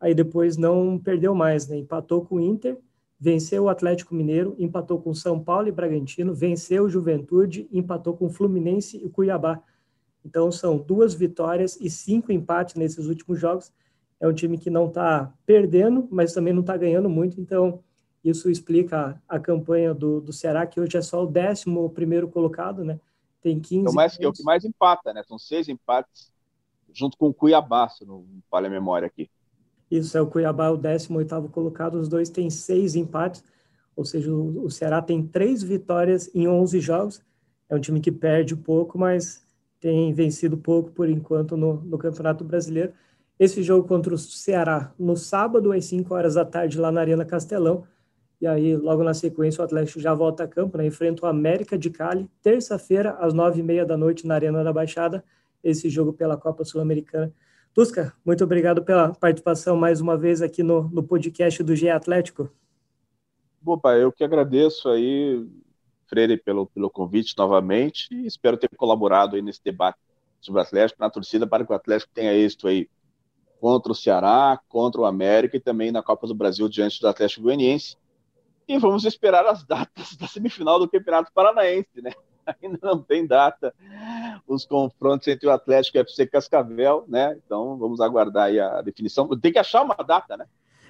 aí 0.00 0.14
depois 0.14 0.56
não 0.56 0.98
perdeu 0.98 1.34
mais, 1.34 1.66
né? 1.66 1.76
Empatou 1.76 2.24
com 2.24 2.36
o 2.36 2.40
Inter, 2.40 2.78
venceu 3.18 3.64
o 3.64 3.68
Atlético 3.68 4.14
Mineiro, 4.14 4.54
empatou 4.58 5.00
com 5.00 5.12
São 5.12 5.42
Paulo 5.42 5.66
e 5.66 5.72
Bragantino, 5.72 6.32
venceu 6.32 6.84
o 6.84 6.88
Juventude, 6.88 7.68
empatou 7.72 8.16
com 8.16 8.30
Fluminense 8.30 8.96
e 8.96 9.08
Cuiabá. 9.10 9.60
Então 10.24 10.52
são 10.52 10.78
duas 10.78 11.14
vitórias 11.14 11.76
e 11.80 11.90
cinco 11.90 12.30
empates 12.30 12.76
nesses 12.76 13.06
últimos 13.06 13.40
jogos 13.40 13.72
é 14.20 14.26
um 14.26 14.32
time 14.32 14.58
que 14.58 14.70
não 14.70 14.86
está 14.86 15.32
perdendo, 15.46 16.08
mas 16.10 16.32
também 16.32 16.52
não 16.52 16.60
está 16.60 16.76
ganhando 16.76 17.08
muito, 17.08 17.40
então 17.40 17.82
isso 18.22 18.50
explica 18.50 19.20
a, 19.28 19.36
a 19.36 19.40
campanha 19.40 19.94
do, 19.94 20.20
do 20.20 20.32
Ceará, 20.32 20.66
que 20.66 20.80
hoje 20.80 20.96
é 20.96 21.02
só 21.02 21.24
o 21.24 21.28
11 21.28 21.64
primeiro 21.94 22.28
colocado, 22.28 22.84
né? 22.84 22.98
tem 23.40 23.60
15 23.60 23.86
é 23.86 23.90
o, 23.90 23.94
mais, 23.94 24.20
é 24.20 24.28
o 24.28 24.32
que 24.32 24.42
mais 24.42 24.64
empata, 24.64 25.12
né? 25.12 25.22
São 25.26 25.38
seis 25.38 25.68
empates, 25.68 26.32
junto 26.92 27.16
com 27.16 27.28
o 27.28 27.34
Cuiabá, 27.34 27.88
se 27.88 28.04
não 28.04 28.24
falha 28.50 28.66
a 28.66 28.70
memória 28.70 29.06
aqui. 29.06 29.30
Isso, 29.90 30.16
é 30.18 30.20
o 30.20 30.26
Cuiabá, 30.26 30.70
o 30.70 30.78
18º 30.78 31.50
colocado, 31.50 31.94
os 31.94 32.08
dois 32.08 32.28
têm 32.28 32.50
seis 32.50 32.94
empates, 32.94 33.42
ou 33.96 34.04
seja, 34.04 34.32
o, 34.32 34.64
o 34.64 34.70
Ceará 34.70 35.00
tem 35.00 35.26
três 35.26 35.62
vitórias 35.62 36.30
em 36.34 36.46
11 36.46 36.80
jogos, 36.80 37.22
é 37.68 37.74
um 37.74 37.80
time 37.80 38.00
que 38.00 38.12
perde 38.12 38.54
pouco, 38.56 38.98
mas 38.98 39.42
tem 39.80 40.12
vencido 40.12 40.56
pouco 40.56 40.90
por 40.90 41.08
enquanto 41.08 41.56
no, 41.56 41.74
no 41.82 41.98
Campeonato 41.98 42.44
Brasileiro. 42.44 42.92
Esse 43.38 43.62
jogo 43.62 43.86
contra 43.86 44.14
o 44.14 44.18
Ceará, 44.18 44.92
no 44.98 45.16
sábado, 45.16 45.72
às 45.72 45.84
5 45.84 46.12
horas 46.12 46.34
da 46.34 46.44
tarde, 46.44 46.78
lá 46.78 46.90
na 46.90 47.00
Arena 47.00 47.24
Castelão, 47.24 47.86
e 48.40 48.46
aí, 48.46 48.76
logo 48.76 49.02
na 49.02 49.14
sequência, 49.14 49.60
o 49.60 49.64
Atlético 49.64 49.98
já 49.98 50.14
volta 50.14 50.44
a 50.44 50.48
campo, 50.48 50.78
né? 50.78 50.86
enfrenta 50.86 51.26
o 51.26 51.28
América 51.28 51.76
de 51.76 51.90
Cali, 51.90 52.30
terça-feira, 52.40 53.16
às 53.18 53.34
nove 53.34 53.58
e 53.58 53.62
meia 53.64 53.84
da 53.84 53.96
noite, 53.96 54.26
na 54.26 54.34
Arena 54.34 54.62
da 54.62 54.72
Baixada, 54.72 55.24
esse 55.62 55.88
jogo 55.90 56.12
pela 56.12 56.36
Copa 56.36 56.64
Sul-Americana. 56.64 57.32
Tusca, 57.74 58.12
muito 58.24 58.44
obrigado 58.44 58.82
pela 58.84 59.12
participação 59.12 59.76
mais 59.76 60.00
uma 60.00 60.16
vez 60.16 60.40
aqui 60.40 60.62
no, 60.62 60.88
no 60.88 61.02
podcast 61.02 61.62
do 61.64 61.74
GE 61.74 61.90
Atlético. 61.90 62.48
Opa, 63.64 63.96
eu 63.96 64.12
que 64.12 64.22
agradeço 64.22 64.88
aí, 64.88 65.44
Freire, 66.06 66.36
pelo, 66.36 66.66
pelo 66.66 66.88
convite 66.88 67.34
novamente 67.36 68.08
e 68.14 68.26
espero 68.26 68.56
ter 68.56 68.68
colaborado 68.76 69.34
aí 69.34 69.42
nesse 69.42 69.62
debate 69.62 69.98
sobre 70.40 70.60
o 70.60 70.62
Atlético, 70.62 71.00
na 71.00 71.10
torcida, 71.10 71.44
para 71.44 71.66
que 71.66 71.72
o 71.72 71.74
Atlético 71.74 72.12
tenha 72.14 72.32
êxito 72.32 72.68
aí 72.68 72.88
contra 73.60 73.92
o 73.92 73.94
Ceará, 73.94 74.58
contra 74.68 75.00
o 75.00 75.04
América 75.04 75.56
e 75.56 75.60
também 75.60 75.90
na 75.90 76.02
Copa 76.02 76.26
do 76.26 76.34
Brasil 76.34 76.68
diante 76.68 77.00
do 77.00 77.08
Atlético 77.08 77.42
Goianiense 77.42 77.96
e 78.68 78.78
vamos 78.78 79.04
esperar 79.04 79.46
as 79.46 79.64
datas 79.64 80.14
da 80.16 80.28
semifinal 80.28 80.78
do 80.78 80.88
Campeonato 80.88 81.32
Paranaense, 81.32 82.02
né? 82.02 82.12
Ainda 82.62 82.78
não 82.82 83.02
tem 83.02 83.26
data 83.26 83.74
os 84.46 84.64
confrontos 84.64 85.26
entre 85.28 85.48
o 85.48 85.50
Atlético 85.50 85.96
e 85.96 86.00
o 86.00 86.02
FC 86.02 86.26
Cascavel, 86.26 87.04
né? 87.08 87.36
Então 87.44 87.76
vamos 87.76 88.00
aguardar 88.00 88.44
aí 88.44 88.60
a 88.60 88.80
definição. 88.82 89.28
Tem 89.40 89.52
que 89.52 89.58
achar 89.58 89.82
uma 89.82 89.96
data, 89.96 90.36
né? 90.36 90.46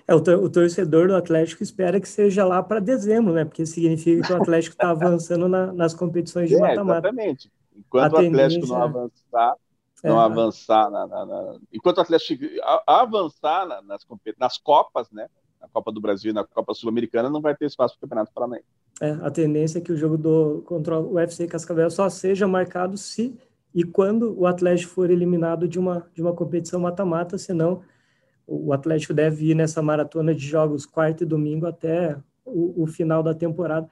É, 0.07 0.15
o, 0.15 0.19
o 0.19 0.51
torcedor 0.51 1.09
do 1.09 1.15
Atlético 1.15 1.63
espera 1.63 2.01
que 2.01 2.09
seja 2.09 2.45
lá 2.45 2.63
para 2.63 2.81
dezembro, 2.81 3.33
né? 3.35 3.45
Porque 3.45 3.65
significa 3.67 4.27
que 4.27 4.33
o 4.33 4.37
Atlético 4.37 4.75
está 4.75 4.91
avançando 4.91 5.49
na, 5.49 5.73
nas 5.73 5.95
competições 5.95 6.49
de 6.49 6.57
é, 6.57 6.61
mata-mata. 6.61 7.09
É, 7.09 7.11
exatamente. 7.11 7.51
Enquanto 7.77 8.13
o 8.13 8.17
Atlético 8.17 8.67
não 8.67 8.83
avançar, 8.83 9.55
não 10.05 10.21
é, 10.21 10.25
avançar 10.25 10.91
na, 10.91 11.07
na, 11.07 11.27
na, 11.27 11.59
enquanto 11.73 11.99
o 11.99 12.01
Atlético 12.01 12.45
avançar 12.87 13.67
nas, 13.83 14.07
nas 14.39 14.59
Copas, 14.59 15.11
né? 15.11 15.29
na 15.61 15.69
Copa 15.69 15.91
do 15.91 16.01
Brasil 16.01 16.31
e 16.31 16.35
na 16.35 16.45
Copa 16.45 16.73
Sul-Americana, 16.73 17.29
não 17.29 17.41
vai 17.41 17.55
ter 17.55 17.67
espaço 17.67 17.95
para 17.95 18.07
o 18.07 18.09
Campeonato 18.09 18.33
Paranaense. 18.33 18.67
É, 19.01 19.11
a 19.11 19.31
tendência 19.31 19.79
é 19.79 19.81
que 19.81 19.93
o 19.93 19.97
jogo 19.97 20.17
do, 20.17 20.63
contra 20.67 20.99
o 20.99 21.15
UFC 21.15 21.47
Cascavel 21.47 21.91
só 21.91 22.09
seja 22.09 22.47
marcado 22.47 22.97
se 22.97 23.37
e 23.75 23.85
quando 23.85 24.39
o 24.39 24.47
Atlético 24.47 24.93
for 24.93 25.11
eliminado 25.11 25.69
de 25.69 25.79
uma, 25.79 26.07
de 26.15 26.23
uma 26.23 26.33
competição 26.33 26.81
mata-mata, 26.81 27.37
senão 27.37 27.83
o 28.47 28.73
Atlético 28.73 29.13
deve 29.13 29.51
ir 29.51 29.55
nessa 29.55 29.83
maratona 29.83 30.35
de 30.35 30.45
jogos 30.45 30.87
quarta 30.87 31.23
e 31.23 31.27
domingo 31.27 31.67
até 31.67 32.17
o, 32.45 32.83
o 32.83 32.87
final 32.87 33.23
da 33.23 33.35
temporada. 33.35 33.89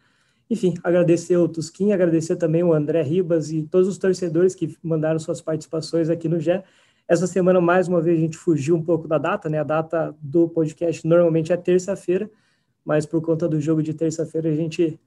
Enfim, 0.49 0.75
agradecer 0.83 1.37
o 1.37 1.49
Tusquim, 1.49 1.93
agradecer 1.93 2.37
também 2.37 2.63
o 2.63 2.73
André 2.73 3.03
Ribas 3.03 3.51
e 3.51 3.63
todos 3.63 3.89
os 3.89 3.99
torcedores 3.99 4.55
que 4.55 4.77
mandaram 4.83 5.19
suas 5.19 5.41
participações 5.41 6.09
aqui 6.09 6.29
no 6.29 6.39
GE. 6.39 6.63
Essa 7.09 7.27
semana, 7.27 7.61
mais 7.61 7.89
uma 7.89 8.01
vez, 8.01 8.19
a 8.19 8.21
gente 8.21 8.37
fugiu 8.37 8.77
um 8.77 8.83
pouco 8.83 9.09
da 9.09 9.19
data, 9.19 9.49
né? 9.49 9.59
A 9.59 9.65
data 9.65 10.15
do 10.21 10.49
podcast 10.49 11.07
normalmente 11.07 11.53
é 11.53 11.57
terça-feira, 11.57 12.31
mas 12.85 13.05
por 13.07 13.21
conta 13.21 13.49
do 13.49 13.61
jogo 13.61 13.83
de 13.83 13.93
terça-feira, 13.93 14.49
a 14.49 14.55
gente 14.55 14.99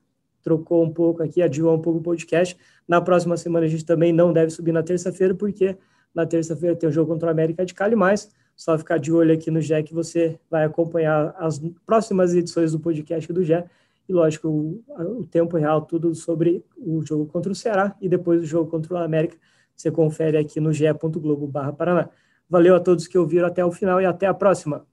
trocou 0.41 0.83
um 0.83 0.91
pouco 0.91 1.23
aqui, 1.23 1.41
adiou 1.41 1.73
um 1.73 1.81
pouco 1.81 1.99
o 1.99 2.03
podcast. 2.03 2.57
Na 2.87 3.01
próxima 3.01 3.37
semana, 3.37 3.65
a 3.65 3.69
gente 3.69 3.85
também 3.85 4.11
não 4.11 4.33
deve 4.33 4.51
subir 4.51 4.71
na 4.71 4.83
terça-feira, 4.83 5.33
porque 5.33 5.77
na 6.13 6.25
terça-feira 6.25 6.75
tem 6.75 6.89
o 6.89 6.91
jogo 6.91 7.11
contra 7.11 7.27
o 7.27 7.31
América 7.31 7.65
de 7.65 7.73
Cali, 7.73 7.95
mas 7.95 8.29
só 8.55 8.77
ficar 8.77 8.97
de 8.97 9.11
olho 9.11 9.33
aqui 9.33 9.49
no 9.49 9.61
GE 9.61 9.83
que 9.83 9.93
você 9.93 10.37
vai 10.49 10.65
acompanhar 10.65 11.33
as 11.37 11.61
próximas 11.85 12.33
edições 12.33 12.73
do 12.73 12.79
podcast 12.79 13.31
do 13.31 13.43
GE. 13.43 13.63
E, 14.09 14.13
lógico, 14.13 14.49
o, 14.49 14.83
o 15.19 15.27
tempo 15.27 15.55
real, 15.55 15.83
tudo 15.83 16.13
sobre 16.15 16.65
o 16.75 17.05
jogo 17.05 17.27
contra 17.27 17.51
o 17.51 17.55
Ceará 17.55 17.95
e 18.01 18.09
depois 18.09 18.41
o 18.41 18.45
jogo 18.45 18.69
contra 18.69 18.95
o 18.95 18.97
América 18.97 19.37
você 19.79 19.89
confere 19.89 20.37
aqui 20.37 20.59
no 20.59 20.73
ge.globo.paraná. 20.73 22.09
Valeu 22.49 22.75
a 22.75 22.81
todos 22.81 23.07
que 23.07 23.17
ouviram 23.17 23.47
até 23.47 23.63
o 23.63 23.71
final 23.71 24.01
e 24.01 24.05
até 24.05 24.27
a 24.27 24.33
próxima. 24.33 24.85